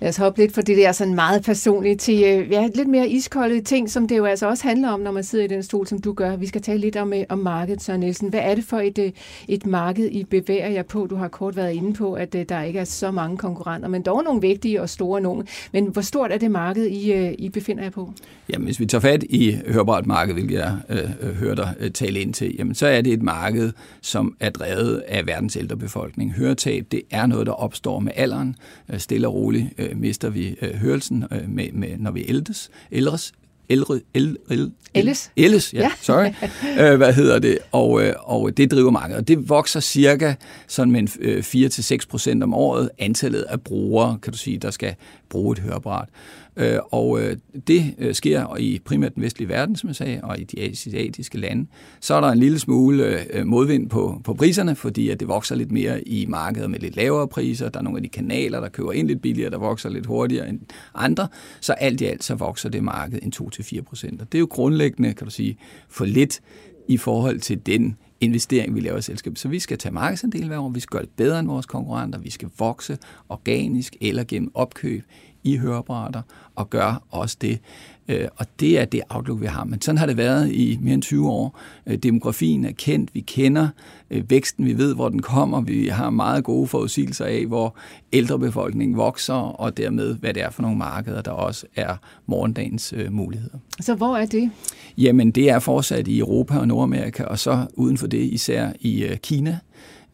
[0.02, 3.10] Lad os hoppe lidt for det der sådan meget personligt til øh, ja, lidt mere
[3.10, 5.88] iskolde ting, som det jo altså også handler om, når man sidder i den stol,
[5.88, 6.36] som du gør.
[6.36, 8.30] Vi skal tale lidt om, om markedet, Søren Nielsen.
[8.30, 9.14] Hvad er det for et,
[9.48, 11.08] et marked, I bevæger jer på?
[11.08, 14.24] Du har kort været inde på, at der ikke er så mange konkurrenter, men dog
[14.24, 15.48] nogle vigtige og store nogen.
[15.74, 18.14] Men hvor stort er det marked, I, øh, I befinder jer på?
[18.50, 21.92] Jamen, hvis vi tager fat i hørbart marked, hvilket jeg øh, øh hører dig øh,
[21.92, 25.78] tale ind til, jamen, så er det et marked, som er drevet af verdens ældre
[25.78, 26.34] befolkning.
[26.34, 28.56] Høretab, det er noget, der opstår med alderen.
[28.98, 33.34] Stille og roligt øh, mister vi øh, hørelsen, øh, med, med, når vi ældes, ældres
[33.70, 35.32] Elre, el, el, Elles.
[35.36, 35.92] Elles, ja, Ja.
[36.02, 36.26] sorry.
[36.92, 37.58] øh, hvad hedder det?
[37.72, 39.20] Og, øh, og det driver markedet.
[39.22, 40.34] Og det vokser cirka
[40.68, 44.72] sådan med en, øh, 4-6 procent om året, antallet af brugere, kan du sige, der
[44.72, 44.96] skal
[45.30, 46.10] bruge et høreapparat.
[46.58, 47.38] Øh, og øh,
[47.68, 51.38] det øh, sker i primært den vestlige verden, som jeg sagde, og i de asiatiske
[51.38, 51.68] lande.
[52.00, 55.56] Så er der en lille smule øh, modvind på, på priserne, fordi at det vokser
[55.56, 57.70] lidt mere i markedet med lidt lavere priser.
[57.70, 60.50] Der er nogle af de kanaler, der køber ind lidt billigere, der vokser lidt hurtigere
[60.50, 60.60] end
[60.96, 61.28] andre.
[61.62, 64.22] Så alt i alt så vokser det marked en 2-4 procent.
[64.22, 65.58] Og det er jo grundlæggende, kan du sige,
[65.90, 66.42] for lidt
[66.88, 69.40] i forhold til den investering, vi laver i selskabet.
[69.40, 72.20] Så vi skal tage markedsandel hver år, vi skal gøre det bedre end vores konkurrenter,
[72.20, 72.98] vi skal vokse
[73.30, 75.04] organisk eller gennem opkøb
[75.46, 76.22] i høreapparater
[76.56, 77.60] og gøre også det.
[78.08, 79.64] Øh, Og det er det outlook, vi har.
[79.64, 81.60] Men sådan har det været i mere end 20 år.
[81.88, 83.68] Øh, Demografien er kendt, vi kender
[84.12, 85.62] øh, væksten, vi ved, hvor den kommer.
[85.62, 87.76] Vi har meget gode forudsigelser af, hvor
[88.14, 93.58] ældrebefolkningen vokser, og dermed, hvad det er for nogle markeder, der også er morgendagens muligheder.
[93.82, 94.52] Så hvor er det?
[94.98, 99.08] Jamen, det er fortsat i Europa og Nordamerika, og så uden for det især i
[99.24, 99.60] Kina.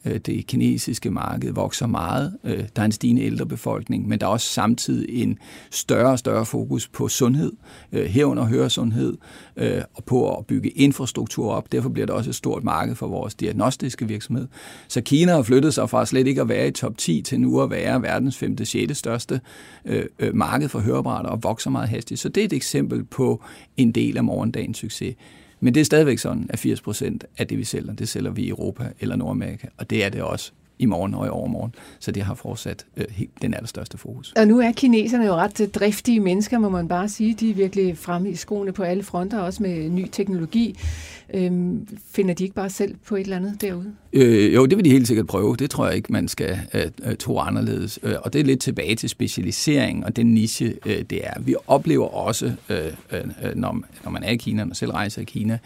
[0.05, 2.37] Øh, det kinesiske marked vokser meget.
[2.43, 5.37] Øh, der er en stigende ældrebefolkning, men der er også samtidig en
[5.71, 7.51] større og større fokus på sundhed,
[7.91, 9.17] øh, herunder høresundhed,
[9.93, 11.71] og på at bygge infrastruktur op.
[11.71, 14.47] Derfor bliver det også et stort marked for vores diagnostiske virksomhed.
[14.87, 17.61] Så Kina har flyttet sig fra slet ikke at være i top 10 til nu
[17.61, 18.65] at være verdens 5.
[18.65, 18.97] 6.
[18.97, 19.41] største
[20.33, 22.19] marked for høreapparater og vokser meget hastigt.
[22.19, 23.43] Så det er et eksempel på
[23.77, 25.15] en del af morgendagens succes.
[25.63, 28.43] Men det er stadigvæk sådan, at 80 procent af det, vi sælger, det sælger vi
[28.43, 31.75] i Europa eller Nordamerika, og det er det også i morgen og i overmorgen.
[31.99, 34.33] Så det har fortsat øh, helt den allerstørste fokus.
[34.37, 37.33] Og nu er kineserne jo ret øh, driftige mennesker, må man bare sige.
[37.39, 40.77] De er virkelig fremme i skoene på alle fronter, også med ny teknologi.
[41.33, 43.93] Øhm, finder de ikke bare selv på et eller andet derude?
[44.13, 45.55] Øh, jo, det vil de helt sikkert prøve.
[45.55, 47.99] Det tror jeg ikke, man skal øh, øh, tro anderledes.
[48.03, 51.41] Øh, og det er lidt tilbage til specialisering og den niche, øh, det er.
[51.41, 55.25] Vi oplever også, øh, øh, når, når man er i Kina, når selv rejser i
[55.25, 55.57] Kina,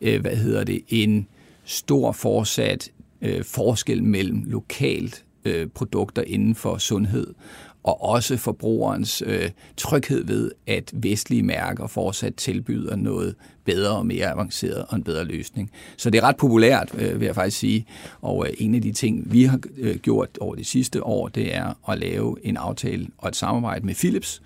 [0.00, 1.26] øh, hvad hedder det, en
[1.64, 2.90] stor fortsat
[3.22, 7.34] øh, forskel mellem lokalt øh, produkter inden for sundhed
[7.82, 14.26] og også forbrugerens øh, tryghed ved, at vestlige mærker fortsat tilbyder noget bedre og mere
[14.26, 15.70] avanceret og en bedre løsning.
[15.96, 17.86] Så det er ret populært, øh, vil jeg faktisk sige.
[18.20, 21.54] Og øh, en af de ting, vi har øh, gjort over de sidste år, det
[21.54, 24.42] er at lave en aftale og et samarbejde med Philips,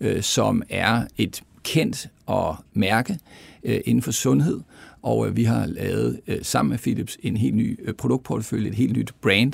[0.00, 3.18] øh, som er et kendt og mærke
[3.64, 4.60] øh, inden for sundhed,
[5.02, 8.74] og øh, vi har lavet øh, sammen med Philips en helt ny øh, produktportefølje, et
[8.74, 9.52] helt nyt brand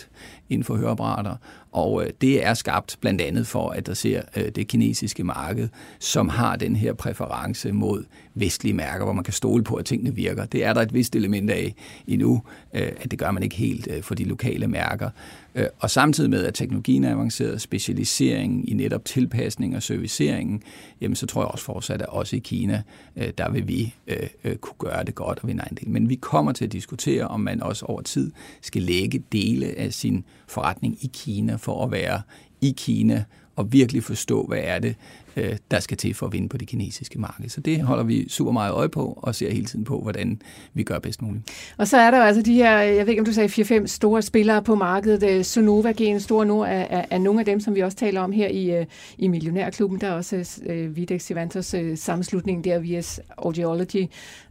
[0.48, 1.36] inden for høreapparater,
[1.72, 6.28] og øh, det er skabt blandt andet for at adressere øh, det kinesiske marked, som
[6.28, 8.04] har den her præference mod
[8.34, 10.44] vestlige mærker, hvor man kan stole på, at tingene virker.
[10.44, 11.74] Det er der et vist element af
[12.06, 12.42] endnu,
[12.74, 15.10] øh, at det gør man ikke helt øh, for de lokale mærker.
[15.54, 20.62] Øh, og samtidig med, at teknologien er avanceret, specialiseringen i netop tilpasning og serviceringen,
[21.00, 22.82] jamen så tror jeg også fortsat, at også i Kina,
[23.16, 25.88] øh, der vil vi øh, øh kunne gøre det godt og vinde en del.
[25.88, 29.92] Men vi kommer til at diskutere, om man også over tid skal lægge dele af
[29.92, 32.22] sin forretning i Kina for at være
[32.60, 33.24] i Kina
[33.56, 34.94] og virkelig forstå, hvad er det,
[35.36, 37.48] øh, der skal til for at vinde på det kinesiske marked.
[37.48, 40.42] Så det holder vi super meget øje på og ser hele tiden på, hvordan
[40.74, 41.44] vi gør bedst muligt.
[41.76, 43.86] Og så er der jo altså de her, jeg ved ikke om du sagde 4-5
[43.86, 45.30] store spillere på markedet.
[45.30, 48.20] Øh, Sonova Gen, Store Nord, er, er, er nogle af dem, som vi også taler
[48.20, 48.86] om her i, øh,
[49.18, 50.00] i Millionærklubben.
[50.00, 54.06] Der er også øh, Videx Sivantos øh, sammenslutning der, VS Audiology.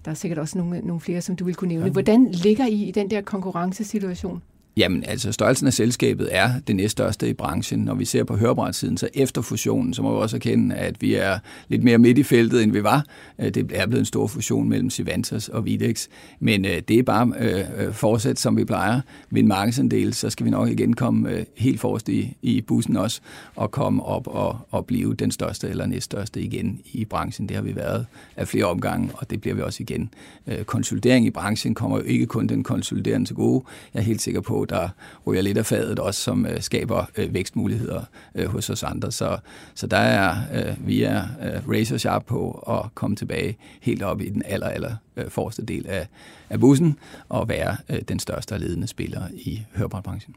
[0.05, 1.89] Der er sikkert også nogle, nogle flere, som du vil kunne nævne.
[1.89, 4.41] Hvordan ligger I i den der konkurrencesituation?
[4.77, 7.79] Jamen, altså størrelsen af selskabet er det næststørste i branchen.
[7.79, 11.15] Når vi ser på høreapparatsiden, så efter fusionen, så må vi også erkende, at vi
[11.15, 13.05] er lidt mere midt i feltet, end vi var.
[13.39, 16.07] Øh, det er blevet en stor fusion mellem Sivantas og Videx.
[16.39, 19.01] Men øh, det er bare øh, øh fortsat, som vi plejer.
[19.29, 22.97] Ved en markedsandel, så skal vi nok igen komme øh, helt forrest i, i bussen
[22.97, 23.21] også,
[23.55, 27.49] og komme op og, og blive den største eller næststørste igen i branchen.
[27.49, 30.09] Det har vi været af flere omgange, og det bliver vi også igen.
[30.47, 33.65] Øh, Konsolidering i branchen kommer jo ikke kun den konsoliderende til gode.
[33.93, 34.89] Jeg er helt sikker på, der
[35.27, 38.01] ryger lidt af fadet også, som øh, skaber øh, vækstmuligheder
[38.35, 39.11] øh, hos os andre.
[39.11, 39.37] Så,
[39.75, 44.21] så der er øh, vi er øh, razor sharp på at komme tilbage helt op
[44.21, 46.07] i den aller, aller øh, forreste del af,
[46.49, 46.99] af bussen
[47.29, 50.35] og være øh, den største og ledende spiller i hørebranchen.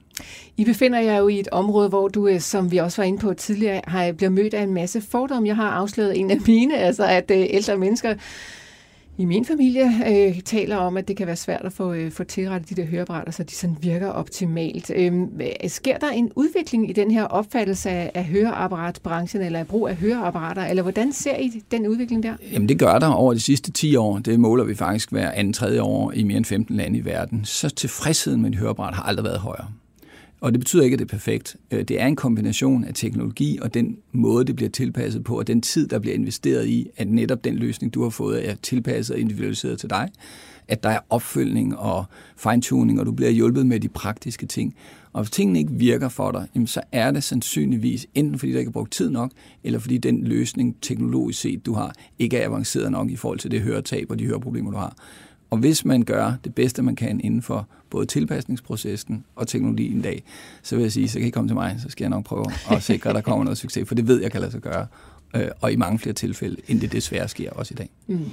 [0.57, 3.19] I befinder jer jo i et område, hvor du, øh, som vi også var inde
[3.19, 5.49] på tidligere, har bliver mødt af en masse fordomme.
[5.49, 8.15] Jeg har afsløret en af mine, altså at øh, ældre mennesker
[9.21, 12.25] i min familie øh, taler om, at det kan være svært at få, øh, få
[12.25, 14.91] tilrettet de der høreapparater, så de sådan virker optimalt.
[14.97, 15.13] Øh,
[15.69, 19.97] sker der en udvikling i den her opfattelse af, af høreapparatbranchen, eller af brug af
[19.97, 22.35] høreapparater, eller hvordan ser I den udvikling der?
[22.53, 24.19] Jamen det gør der over de sidste 10 år.
[24.19, 27.45] Det måler vi faktisk hver anden tredje år i mere end 15 lande i verden.
[27.45, 29.67] Så tilfredsheden med et høreapparat har aldrig været højere.
[30.41, 31.57] Og det betyder ikke, at det er perfekt.
[31.71, 35.47] Øh, det er en kombination af teknologi og den måde, det bliver tilpasset på, og
[35.47, 39.15] den tid, der bliver investeret i, at netop den løsning, du har fået, er tilpasset
[39.15, 40.09] og individualiseret til dig.
[40.69, 42.05] At der er opfølgning og
[42.37, 44.75] fine-tuning, og du bliver hjulpet med de praktiske ting.
[45.13, 48.59] Og hvis tingene ikke virker for dig, jamen så er det sandsynligvis enten fordi der
[48.59, 49.31] ikke er brugt tid nok,
[49.65, 53.51] eller fordi den løsning teknologisk set, du har, ikke er avanceret nok i forhold til
[53.51, 54.97] det høretab og de høreproblemer, du har.
[55.51, 60.03] Og hvis man gør det bedste, man kan inden for både tilpasningsprocessen og teknologien i
[60.03, 60.23] dag,
[60.63, 62.47] så vil jeg sige, så kan I komme til mig, så skal jeg nok prøve
[62.71, 64.87] at sikre, at der kommer noget succes, for det ved jeg kan lade sig gøre,
[65.37, 67.91] øh, og i mange flere tilfælde, end det desværre sker også i dag.
[68.07, 68.25] Mm.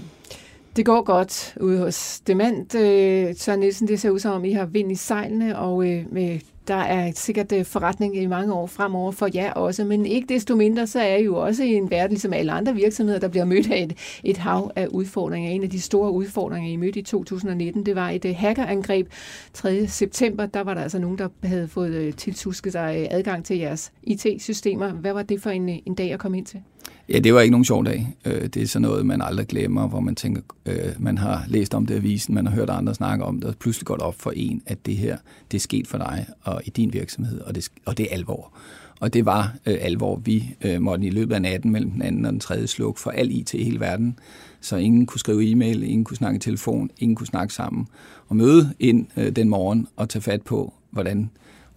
[0.75, 2.75] Det går godt ude hos Demand.
[2.75, 6.13] Øh, Søren Nielsen, det ser ud som om, I har vind i sejlene, og øh,
[6.13, 10.33] med der er sikkert øh, forretning i mange år fremover for jer også, men ikke
[10.33, 13.27] desto mindre, så er I jo også i en verden, ligesom alle andre virksomheder, der
[13.27, 15.51] bliver mødt af et, et hav af udfordringer.
[15.51, 19.07] En af de store udfordringer, I mødte i 2019, det var et øh, hackerangreb
[19.53, 19.87] 3.
[19.87, 20.45] september.
[20.45, 23.91] Der var der altså nogen, der havde fået øh, tiltusket sig øh, adgang til jeres
[24.03, 24.91] IT-systemer.
[24.91, 26.61] Hvad var det for en, en dag at komme ind til?
[27.09, 28.15] Ja, det var ikke nogen sjov dag.
[28.25, 31.73] Øh, det er sådan noget, man aldrig glemmer, hvor man tænker, øh, man har læst
[31.73, 34.03] om det i avisen, man har hørt andre snakke om det, og pludselig går det
[34.03, 35.17] op for en, at det her,
[35.51, 38.53] det er sket for dig, og i din virksomhed, og det, og det er alvor.
[38.99, 40.15] Og det var øh, alvor.
[40.15, 43.11] Vi øh, måtte i løbet af natten mellem den anden og den tredje sluk for
[43.11, 44.19] al IT i hele verden.
[44.61, 47.87] Så ingen kunne skrive e-mail, ingen kunne snakke i telefon, ingen kunne snakke sammen.
[48.27, 51.29] Og møde ind øh, den morgen og tage fat på, hvordan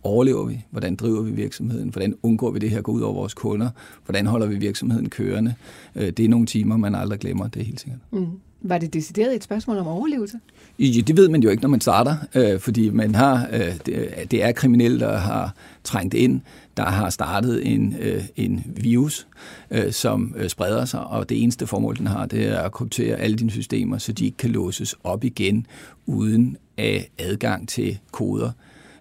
[0.03, 3.35] overlever vi, hvordan driver vi virksomheden, hvordan undgår vi det her gå ud over vores
[3.35, 3.71] kunder,
[4.05, 5.55] hvordan holder vi virksomheden kørende.
[5.97, 8.01] Øh, det er nogle timer, man aldrig glemmer, det er helt sikkert.
[8.13, 8.27] Mm.
[8.63, 10.39] Var det decideret et spørgsmål om overlevelse?
[10.79, 14.09] Ja, det ved man jo ikke, når man starter, øh, fordi man har, øh, det,
[14.31, 16.41] det er kriminelle, der har trængt ind,
[16.77, 19.27] der har startet en, øh, en virus,
[19.71, 23.17] øh, som øh, spreder sig, og det eneste formål, den har, det er at kryptere
[23.17, 25.67] alle dine systemer, så de ikke kan låses op igen,
[26.07, 28.51] uden af adgang til koder,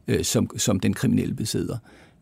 [0.10, 1.78] øh, som, som den kriminelle besidder.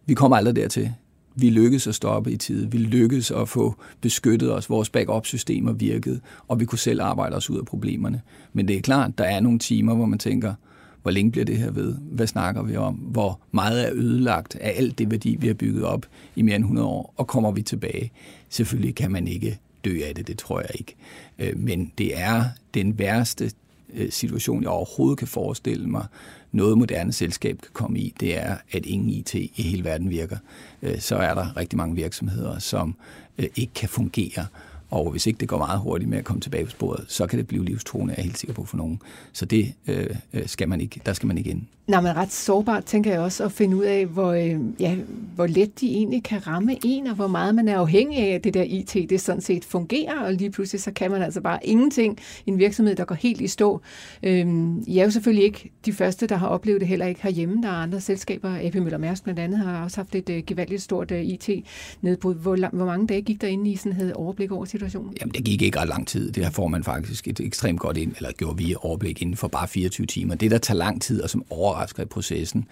[0.05, 0.93] Vi kommer aldrig dertil
[1.39, 2.71] vi lykkedes at stoppe i tide.
[2.71, 4.69] Vi lykkedes at få beskyttet os.
[4.69, 8.21] Vores backup-systemer virkede, og vi kunne selv arbejde os ud af problemerne.
[8.53, 10.53] Men det er klart, der er nogle timer, hvor man tænker,
[11.01, 11.95] hvor længe bliver det her ved?
[12.11, 12.93] Hvad snakker vi om?
[12.93, 16.63] Hvor meget er ødelagt af alt det værdi, vi har bygget op i mere end
[16.63, 17.13] 100 år?
[17.17, 18.11] Og kommer vi tilbage?
[18.49, 20.95] Selvfølgelig kan man ikke dø af det, det tror jeg ikke.
[21.39, 23.51] Øh, men det er den værste
[23.93, 26.05] øh, situation, jeg overhovedet kan forestille mig,
[26.51, 30.37] noget moderne selskab kan komme i, det er, at ingen IT i hele verden virker.
[30.81, 32.95] Øh, så er der rigtig mange virksomheder, som
[33.37, 34.45] øh, ikke kan fungere.
[34.89, 37.39] Og hvis ikke det går meget hurtigt med at komme tilbage på sporet, så kan
[37.39, 39.01] det blive livstruende, er jeg helt sikker på for nogen.
[39.33, 41.61] Så det øh, øh skal man ikke, der skal man ikke ind.
[41.89, 44.95] man men ret sårbart, tænker jeg også, at finde ud af, hvor, øh, ja,
[45.35, 48.43] hvor let de egentlig kan ramme en, og hvor meget man er afhængig af, at
[48.43, 51.59] det der IT, det sådan set fungerer, og lige pludselig så kan man altså bare
[51.63, 53.81] ingenting i en virksomhed, der går helt i stå.
[54.23, 54.47] Øh,
[54.87, 57.63] jeg er jo selvfølgelig ikke de første, der har oplevet det, heller ikke herhjemme.
[57.63, 60.81] Der er andre selskaber, AP Møller Mærsk blandt andet, har også haft et øh, gevaldigt
[60.81, 62.35] stort øh, IT-nedbrud.
[62.35, 65.13] Hvor, hvor mange dage gik der ind i sådan havde overblik over situationen?
[65.21, 66.31] Jamen, det gik ikke ret lang tid.
[66.31, 69.47] Det her får man faktisk et ekstremt godt ind, eller gjorde vi overblik inden for
[69.47, 70.35] bare 24 timer.
[70.35, 72.65] Det, der tager lang tid, og som overrasker i processen,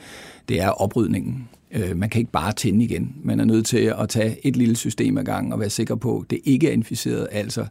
[0.50, 1.50] det er oprydningen.
[1.72, 3.16] Øh, man kan ikke bare tænde igen.
[3.24, 6.20] Man er nødt til at tage et lille system ad gang og være sikker på,
[6.20, 7.28] at det ikke er inficeret.
[7.32, 7.66] Altså,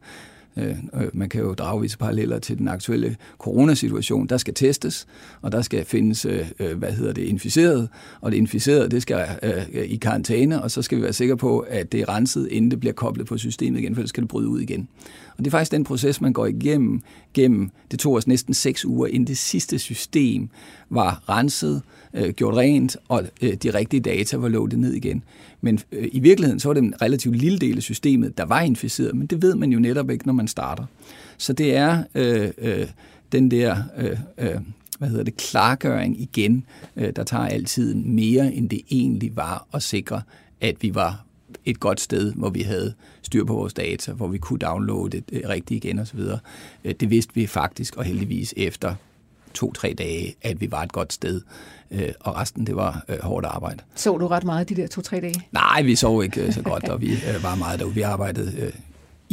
[0.56, 4.26] Øh, øh, man kan jo drage visse paralleller til den aktuelle coronasituation.
[4.26, 5.06] Der skal testes,
[5.42, 7.88] og der skal findes, øh, øh, hvad hedder det, inficeret,
[8.20, 9.26] og det inficerede, det skal
[9.72, 12.80] i karantæne, og så skal vi være sikre på, at det er renset, inden det
[12.80, 14.88] bliver koblet på systemet igen, for det skal det bryde ud igen.
[15.36, 17.00] Og det er faktisk den proces, man går igennem.
[17.34, 20.48] Gennem, det tog os næsten seks uger, inden det sidste system
[20.90, 21.82] var renset,
[22.14, 25.22] øh, gjort rent, og øh, de rigtige data var lukket ned igen.
[25.60, 28.60] Men øh, i virkeligheden så var det en relativt lille del af systemet, der var
[28.60, 30.84] inficeret, men det ved man jo netop ikke, når man starter.
[31.38, 32.86] Så det er øh, øh,
[33.32, 33.76] den der...
[33.98, 34.60] Øh, øh,
[34.98, 36.64] hvad hedder det, klargøring igen,
[36.96, 40.22] øh, der tager altid mere, end det egentlig var at sikre,
[40.60, 41.24] at vi var
[41.64, 45.48] et godt sted, hvor vi havde styr på vores data, hvor vi kunne downloade det
[45.48, 46.20] rigtigt igen osv.
[46.84, 48.94] Øh, det vidste vi faktisk, og heldigvis efter
[49.54, 51.40] to-tre dage, at vi var et godt sted,
[51.90, 53.82] øh, og resten det var øh, hårdt arbejde.
[53.94, 55.48] Så du ret meget de der to-tre dage?
[55.52, 57.94] Nej, vi sov ikke så godt, og vi var meget derude.
[57.94, 58.72] Vi arbejdede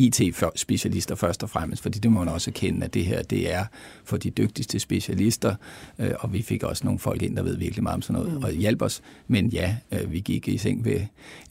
[0.08, 3.66] IT-specialister først og fremmest, fordi det må man også kende, at det her det er
[4.04, 5.56] for de dygtigste specialister,
[6.00, 8.38] øh, og vi fik også nogle folk ind, der ved virkelig meget om sådan noget,
[8.38, 8.44] mm.
[8.44, 9.02] og hjalp os.
[9.28, 11.00] Men ja, øh, vi gik i seng ved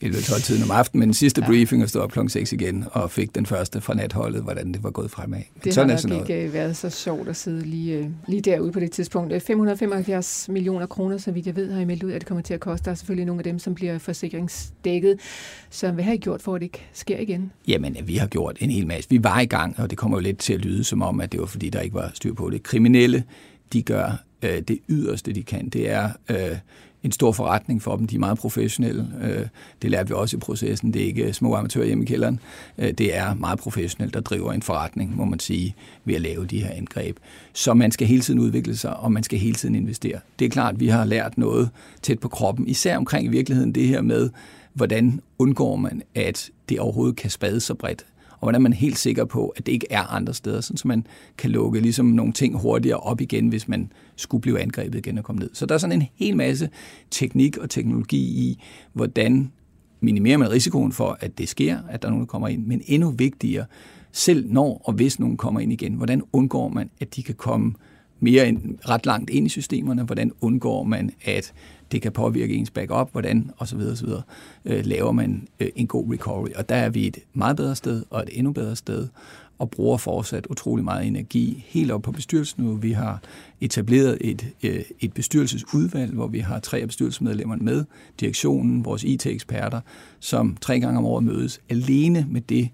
[0.03, 1.47] 11-12 tiden om aftenen, men den sidste ja.
[1.47, 2.19] briefing og stod op kl.
[2.27, 5.41] 6 igen, og fik den første fra natholdet, hvordan det var gået fremad.
[5.63, 6.53] Det sådan har nok ikke noget.
[6.53, 9.43] været så sjovt at sidde lige, lige derude på det tidspunkt.
[9.43, 12.53] 575 millioner kroner, så vidt jeg ved, har I meldt ud, at det kommer til
[12.53, 12.85] at koste.
[12.85, 15.19] Der er selvfølgelig nogle af dem, som bliver forsikringsdækket.
[15.69, 17.51] Så hvad har I gjort for, at det ikke sker igen?
[17.67, 19.09] Jamen, vi har gjort en hel masse.
[19.09, 21.31] Vi var i gang, og det kommer jo lidt til at lyde som om, at
[21.31, 22.63] det var fordi, der ikke var styr på det.
[22.63, 23.23] Kriminelle,
[23.73, 25.69] de gør øh, det yderste, de kan.
[25.69, 26.57] Det er øh,
[27.03, 28.07] en stor forretning for dem.
[28.07, 29.07] De er meget professionelle.
[29.21, 29.47] Øh,
[29.81, 30.93] det lærer vi også i processen.
[30.93, 32.39] Det er ikke små amatører hjemme i kælderen.
[32.77, 35.75] Øh, det er meget professionelt, der driver en forretning, må man sige,
[36.05, 37.17] ved at lave de her angreb.
[37.53, 40.19] Så man skal hele tiden udvikle sig, og man skal hele tiden investere.
[40.39, 41.69] Det er klart, vi har lært noget
[42.01, 44.29] tæt på kroppen, især omkring i virkeligheden det her med,
[44.73, 48.05] hvordan undgår man, at det overhovedet kan spade så bredt
[48.41, 51.05] og hvordan man er helt sikker på, at det ikke er andre steder, så man
[51.37, 55.23] kan lukke ligesom nogle ting hurtigere op igen, hvis man skulle blive angrebet igen og
[55.23, 55.49] komme ned.
[55.53, 56.69] Så der er sådan en hel masse
[57.11, 58.63] teknik og teknologi i,
[58.93, 59.51] hvordan
[59.99, 62.81] minimerer man risikoen for, at det sker, at der er nogen, der kommer ind, men
[62.85, 63.65] endnu vigtigere,
[64.11, 67.73] selv når og hvis nogen kommer ind igen, hvordan undgår man, at de kan komme
[68.19, 71.53] mere end, ret langt ind i systemerne, hvordan undgår man, at
[71.91, 73.79] det kan påvirke ens backup, hvordan osv.
[73.79, 74.09] osv.
[74.65, 76.49] Øh, laver man øh, en god recovery.
[76.55, 79.07] Og der er vi et meget bedre sted og et endnu bedre sted,
[79.59, 82.75] og bruger fortsat utrolig meget energi helt op på bestyrelsen nu.
[82.75, 83.21] Vi har
[83.61, 87.83] etableret et, øh, et bestyrelsesudvalg, hvor vi har tre af bestyrelsesmedlemmerne med,
[88.19, 89.81] direktionen, vores IT-eksperter,
[90.19, 92.69] som tre gange om året mødes alene med det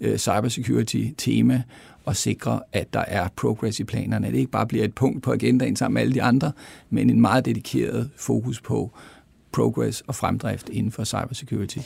[0.00, 1.62] øh, cybersecurity-tema,
[2.04, 4.26] og sikre, at der er progress i planerne.
[4.26, 6.52] At det ikke bare bliver et punkt på agendaen sammen med alle de andre,
[6.90, 8.90] men en meget dedikeret fokus på
[9.52, 11.78] progress og fremdrift inden for cybersecurity.
[11.78, 11.84] Øh,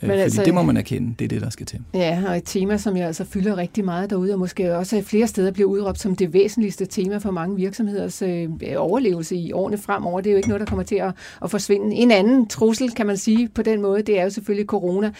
[0.00, 1.80] men Fordi altså, det må man erkende, det er det, der skal til.
[1.94, 5.26] Ja, og et tema, som jeg altså fylder rigtig meget derude, og måske også flere
[5.26, 10.20] steder bliver udråbt som det væsentligste tema for mange virksomheders øh, overlevelse i årene fremover.
[10.20, 11.12] Det er jo ikke noget, der kommer til at,
[11.42, 11.96] at forsvinde.
[11.96, 15.12] En anden trussel, kan man sige på den måde, det er jo selvfølgelig corona.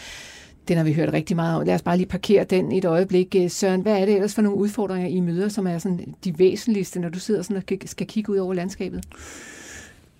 [0.69, 1.65] Den har vi hørt rigtig meget om.
[1.65, 3.35] Lad os bare lige parkere den et øjeblik.
[3.37, 6.39] Øh, Søren, hvad er det ellers for nogle udfordringer, I møder, som er sådan de
[6.39, 9.03] væsentligste, når du sidder sådan og skal kigge ud over landskabet?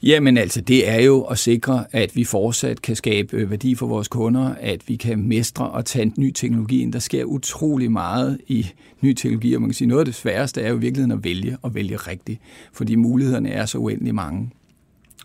[0.04, 3.88] Jamen altså, det er jo at sikre, at vi fortsat kan skabe øh, værdi for
[3.88, 6.93] vores kunder, at vi kan mestre og tage ny teknologi ind.
[6.93, 8.68] Der sker utrolig meget i
[9.02, 11.24] ny teknologi, og man kan sige, noget af det sværeste er jo i virkeligheden at
[11.24, 12.41] vælge og vælge rigtigt,
[12.74, 14.52] fordi mulighederne er så uendelig mange.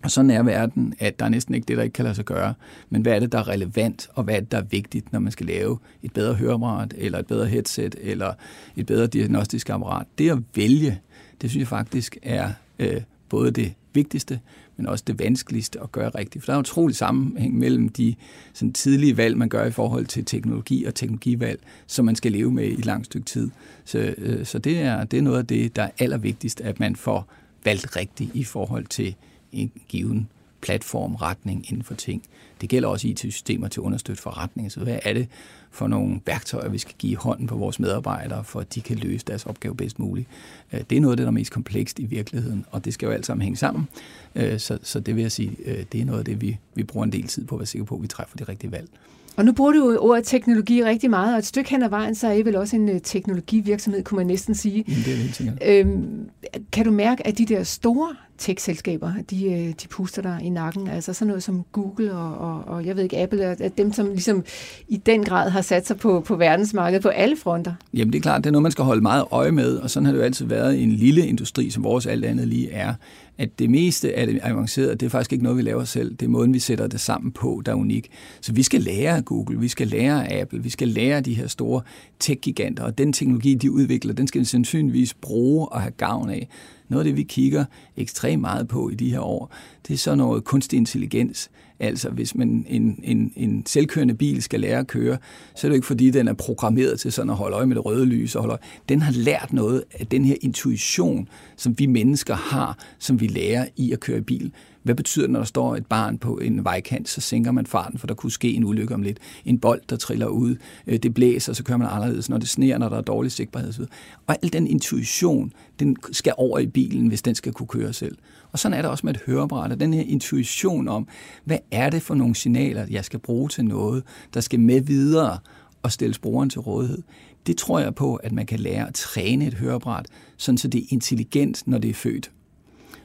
[0.05, 2.25] Og sådan er verden, at der er næsten ikke det, der ikke kan lade sig
[2.25, 2.55] gøre.
[2.91, 5.21] Men hvad er det, der er relevant, og hvad er det, der er vigtigt, når
[5.21, 8.33] man skal lave et bedre høreapparat, eller et bedre headset, eller
[8.77, 10.07] et bedre diagnostisk apparat?
[10.19, 11.01] Det at vælge,
[11.41, 14.41] det synes jeg faktisk er øh, både det vigtigste,
[14.77, 16.45] men også det vanskeligste at gøre rigtigt.
[16.45, 18.15] For der er utrolig sammenhæng mellem de
[18.53, 22.51] sådan, tidlige valg, man gør i forhold til teknologi og teknologivalg, som man skal leve
[22.51, 23.51] med i et langt stykke tid.
[23.85, 26.97] Så, øh, så det, er, det er noget af det, der er allervigtigst, at man
[26.97, 27.29] får
[27.65, 29.15] valgt rigtigt i forhold til
[29.55, 30.29] en given
[30.65, 32.23] platform, retning inden for ting.
[32.61, 34.73] Det gælder også IT-systemer til at understøtte forretning.
[34.73, 35.29] Så hvad er det
[35.71, 39.25] for nogle værktøjer, vi skal give hånden på vores medarbejdere, for at de kan løse
[39.27, 40.29] deres opgave bedst muligt?
[40.73, 43.07] Øh, det er noget af det, der er mest komplekst i virkeligheden, og det skal
[43.07, 43.89] jo alt sammen hænge sammen.
[44.35, 46.83] Øh, så, så det vil jeg sige, øh, det er noget af det, vi, vi
[46.83, 48.89] bruger en del tid på at være sikre på, at vi træffer det rigtige valg.
[49.37, 52.29] Og nu bruger du ordet teknologi rigtig meget, og et stykke hen ad vejen, så
[52.29, 54.85] er I vel også en teknologivirksomhed, kunne man næsten sige.
[54.89, 55.59] Jamen, det er helt sikkert.
[55.67, 56.29] Øhm,
[56.73, 60.89] kan du mærke, at de der store tech-selskaber, de, øh, de puster dig i nakken.
[60.89, 64.07] Altså sådan noget som Google og, og, og jeg ved ikke, Apple, at dem, som
[64.07, 64.45] ligesom
[64.89, 67.75] i den grad har sat sig på, på verdensmarkedet på alle fronter.
[67.95, 70.05] Jamen det er klart, det er noget, man skal holde meget øje med, og sådan
[70.05, 72.95] har det jo altid været i en lille industri, som vores alt andet lige er,
[73.39, 76.11] at det meste af det avancerede, det er faktisk ikke noget, vi laver selv.
[76.11, 78.11] Det er måden, vi sætter det sammen på, der er unik.
[78.41, 81.25] Så vi skal lære af Google, vi skal lære af Apple, vi skal lære af
[81.25, 81.83] de her store
[82.21, 86.49] tech-giganter, og den teknologi, de udvikler, den skal vi sandsynligvis bruge og have gavn af.
[86.89, 87.65] Noget af det, vi kigger
[87.97, 89.55] ekstremt meget på i de her år,
[89.89, 91.51] det er så noget kunstig intelligens.
[91.81, 95.19] Altså, hvis man en, en, en selvkørende bil skal lære at køre,
[95.57, 97.85] så er det ikke fordi, den er programmeret til sådan at holde øje med det
[97.85, 98.35] røde lys.
[98.35, 98.63] Og holde øje.
[98.89, 103.67] Den har lært noget af den her intuition, som vi mennesker har, som vi lærer
[103.77, 104.53] i at køre i bil.
[104.85, 107.99] Hvad betyder det, når der står et barn på en vejkant, så sænker man farten,
[107.99, 109.19] for der kunne ske en ulykke om lidt.
[109.45, 110.57] En bold, der triller ud,
[110.87, 113.87] øh, det blæser, så kører man anderledes, når det sneer, når der er dårlig sigtbarhed.
[114.27, 118.19] Og al den intuition, den skal over i bilen, hvis den skal kunne køre selv.
[118.53, 121.09] Og sådan er det også med et høreapparat, den her intuition om,
[121.45, 124.03] hvad er det for nogle signaler, jeg skal bruge til noget,
[124.35, 125.39] der skal med videre
[125.83, 127.03] og stilles brugeren til rådighed.
[127.47, 130.07] Det tror jeg på, at man kan lære at træne et høreapparat,
[130.37, 132.31] sådan så det er intelligent, når det er født.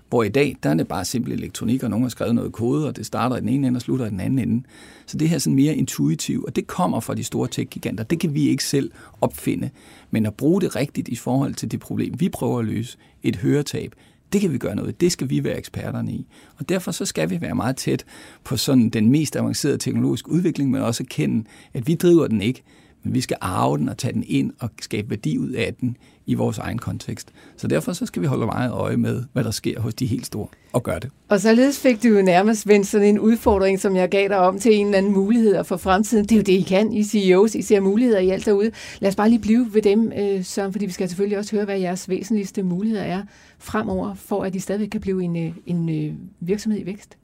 [0.09, 2.87] Hvor i dag, der er det bare simpel elektronik, og nogen har skrevet noget kode,
[2.87, 4.63] og det starter i den ene ende og slutter i den anden ende.
[5.05, 8.03] Så det her er sådan mere intuitivt, og det kommer fra de store tech-giganter.
[8.03, 8.91] Det kan vi ikke selv
[9.21, 9.69] opfinde.
[10.11, 13.35] Men at bruge det rigtigt i forhold til det problem, vi prøver at løse, et
[13.35, 13.95] høretab,
[14.33, 15.01] det kan vi gøre noget.
[15.01, 16.27] Det skal vi være eksperterne i.
[16.57, 18.05] Og derfor så skal vi være meget tæt
[18.43, 22.63] på sådan den mest avancerede teknologiske udvikling, men også kende, at vi driver den ikke.
[23.03, 25.97] Men vi skal arve den og tage den ind og skabe værdi ud af den
[26.25, 27.29] i vores egen kontekst.
[27.57, 30.25] Så derfor så skal vi holde meget øje med, hvad der sker hos de helt
[30.25, 31.09] store, og gøre det.
[31.29, 34.59] Og således fik du jo nærmest vendt sådan en udfordring, som jeg gav dig om
[34.59, 36.25] til en eller anden mulighed for fremtiden.
[36.25, 37.55] Det er jo det, I kan, I CEOs.
[37.55, 38.71] I ser muligheder i alt derude.
[38.99, 41.65] Lad os bare lige blive ved dem, øh, Søren, fordi vi skal selvfølgelig også høre,
[41.65, 43.21] hvad jeres væsentligste muligheder er
[43.59, 47.17] fremover, for at de stadigvæk kan blive en, øh, en øh, virksomhed i vækst.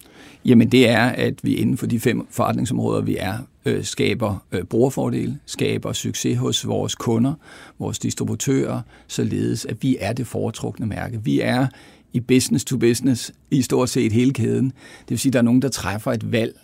[0.46, 4.64] Jamen det er, at vi inden for de fem forretningsområder, vi er, øh, skaber øh,
[4.64, 7.34] brugerfordele, skaber succes hos vores kunder,
[7.80, 11.24] vores distributører, således at vi er det foretrukne mærke.
[11.24, 11.68] Vi er
[12.14, 14.66] i business to business i stort set hele kæden.
[15.00, 16.60] Det vil sige, at der er nogen, der træffer et valg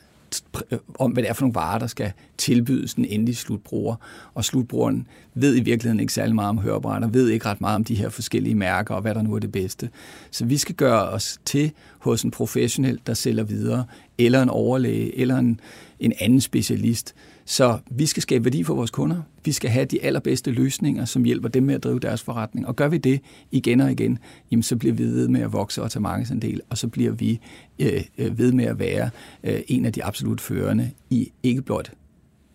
[0.71, 3.95] øh, om, hvad det er for nogle varer, der skal tilbydes den endelige slutbruger.
[4.33, 7.83] Og slutbrugeren ved i virkeligheden ikke særlig meget om hørebrætter, ved ikke ret meget om
[7.83, 9.89] de her forskellige mærker og hvad der nu er det bedste.
[10.31, 13.85] Så vi skal gøre os til hos en professionel, der sælger videre,
[14.17, 15.59] eller en overlæge, eller en,
[16.01, 19.21] en anden specialist, så vi skal skabe værdi for vores kunder.
[19.45, 22.67] Vi skal have de allerbedste løsninger, som hjælper dem med at drive deres forretning.
[22.67, 23.21] Og gør vi det
[23.51, 24.19] igen og igen,
[24.51, 27.39] jamen så bliver vi ved med at vokse og tage markedsandel, og så bliver vi
[27.79, 29.09] øh, øh ved med at være
[29.43, 31.91] øh, en af de absolut førende i ikke blot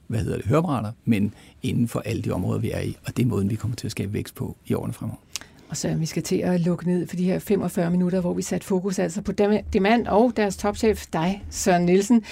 [0.06, 2.96] hvad hedder det, hørebrætter, men inden for alle de områder, vi er i.
[3.06, 5.18] Og det er måden, vi kommer til at skabe vækst på i årene fremover.
[5.68, 8.42] Og så vi skal til at lukke ned for de her 45 minutter, hvor vi
[8.42, 9.32] satte fokus altså på
[9.72, 12.22] Demand og deres topchef, dig, Søren Nielsen.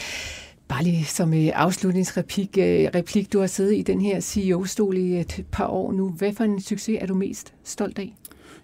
[0.68, 5.20] Bare lige som øh, afslutningsreplik, øh, replik, du har siddet i den her CEO-stol i
[5.20, 6.10] et par år nu.
[6.10, 8.14] Hvad for en succes er du mest stolt af?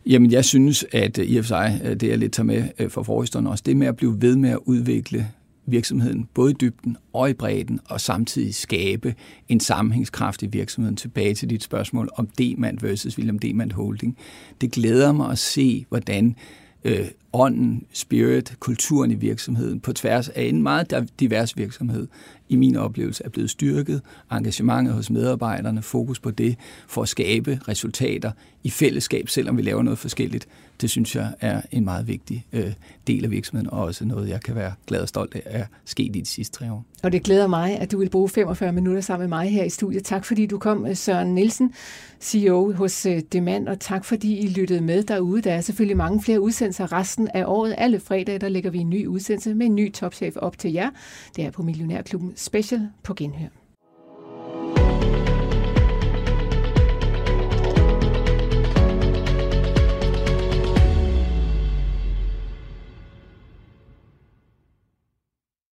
[0.07, 3.03] Jamen, jeg synes, at øh, i og for sig, det jeg lidt tager med for
[3.03, 5.29] forhistorien også, det med at blive ved med at udvikle
[5.67, 9.15] virksomheden, både i dybden og i bredden, og samtidig skabe
[9.49, 14.17] en sammenhængskraft i virksomheden tilbage til dit spørgsmål om Demand versus William Demand Holding.
[14.61, 16.37] Det glæder mig at se, hvordan
[16.85, 22.07] øh, ånden, spirit, kulturen i virksomheden på tværs af en meget divers virksomhed,
[22.51, 24.03] i min oplevelse er blevet styrket.
[24.33, 26.57] Engagementet hos medarbejderne, fokus på det,
[26.89, 30.49] for at skabe resultater i fællesskab, selvom vi laver noget forskelligt.
[30.81, 32.73] Det synes jeg er en meget vigtig øh,
[33.07, 36.17] del af virksomheden, og også noget, jeg kan være glad og stolt af, er sket
[36.17, 36.85] i de sidste tre år.
[37.03, 39.71] Og det glæder mig, at du vil bruge 45 minutter sammen med mig her i
[39.71, 40.05] studiet.
[40.05, 41.75] Tak fordi du kom, øh, Søren Nielsen,
[42.21, 45.43] CEO hos øh, Demand, og tak fordi I lyttede med derude.
[45.43, 47.75] Der er selvfølgelig mange flere udsendelser resten af året.
[47.79, 50.91] Alle fredage, der lægger vi en ny udsendelse med en ny topchef op til jer.
[51.37, 53.49] Det er på Millionærklubben Special på Genhør.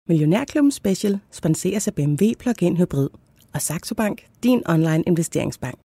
[0.08, 3.08] Millionærklubben Special sponseres af BMW Plug-in Hybrid
[3.54, 5.78] og Saxo Bank, din online investeringsbank.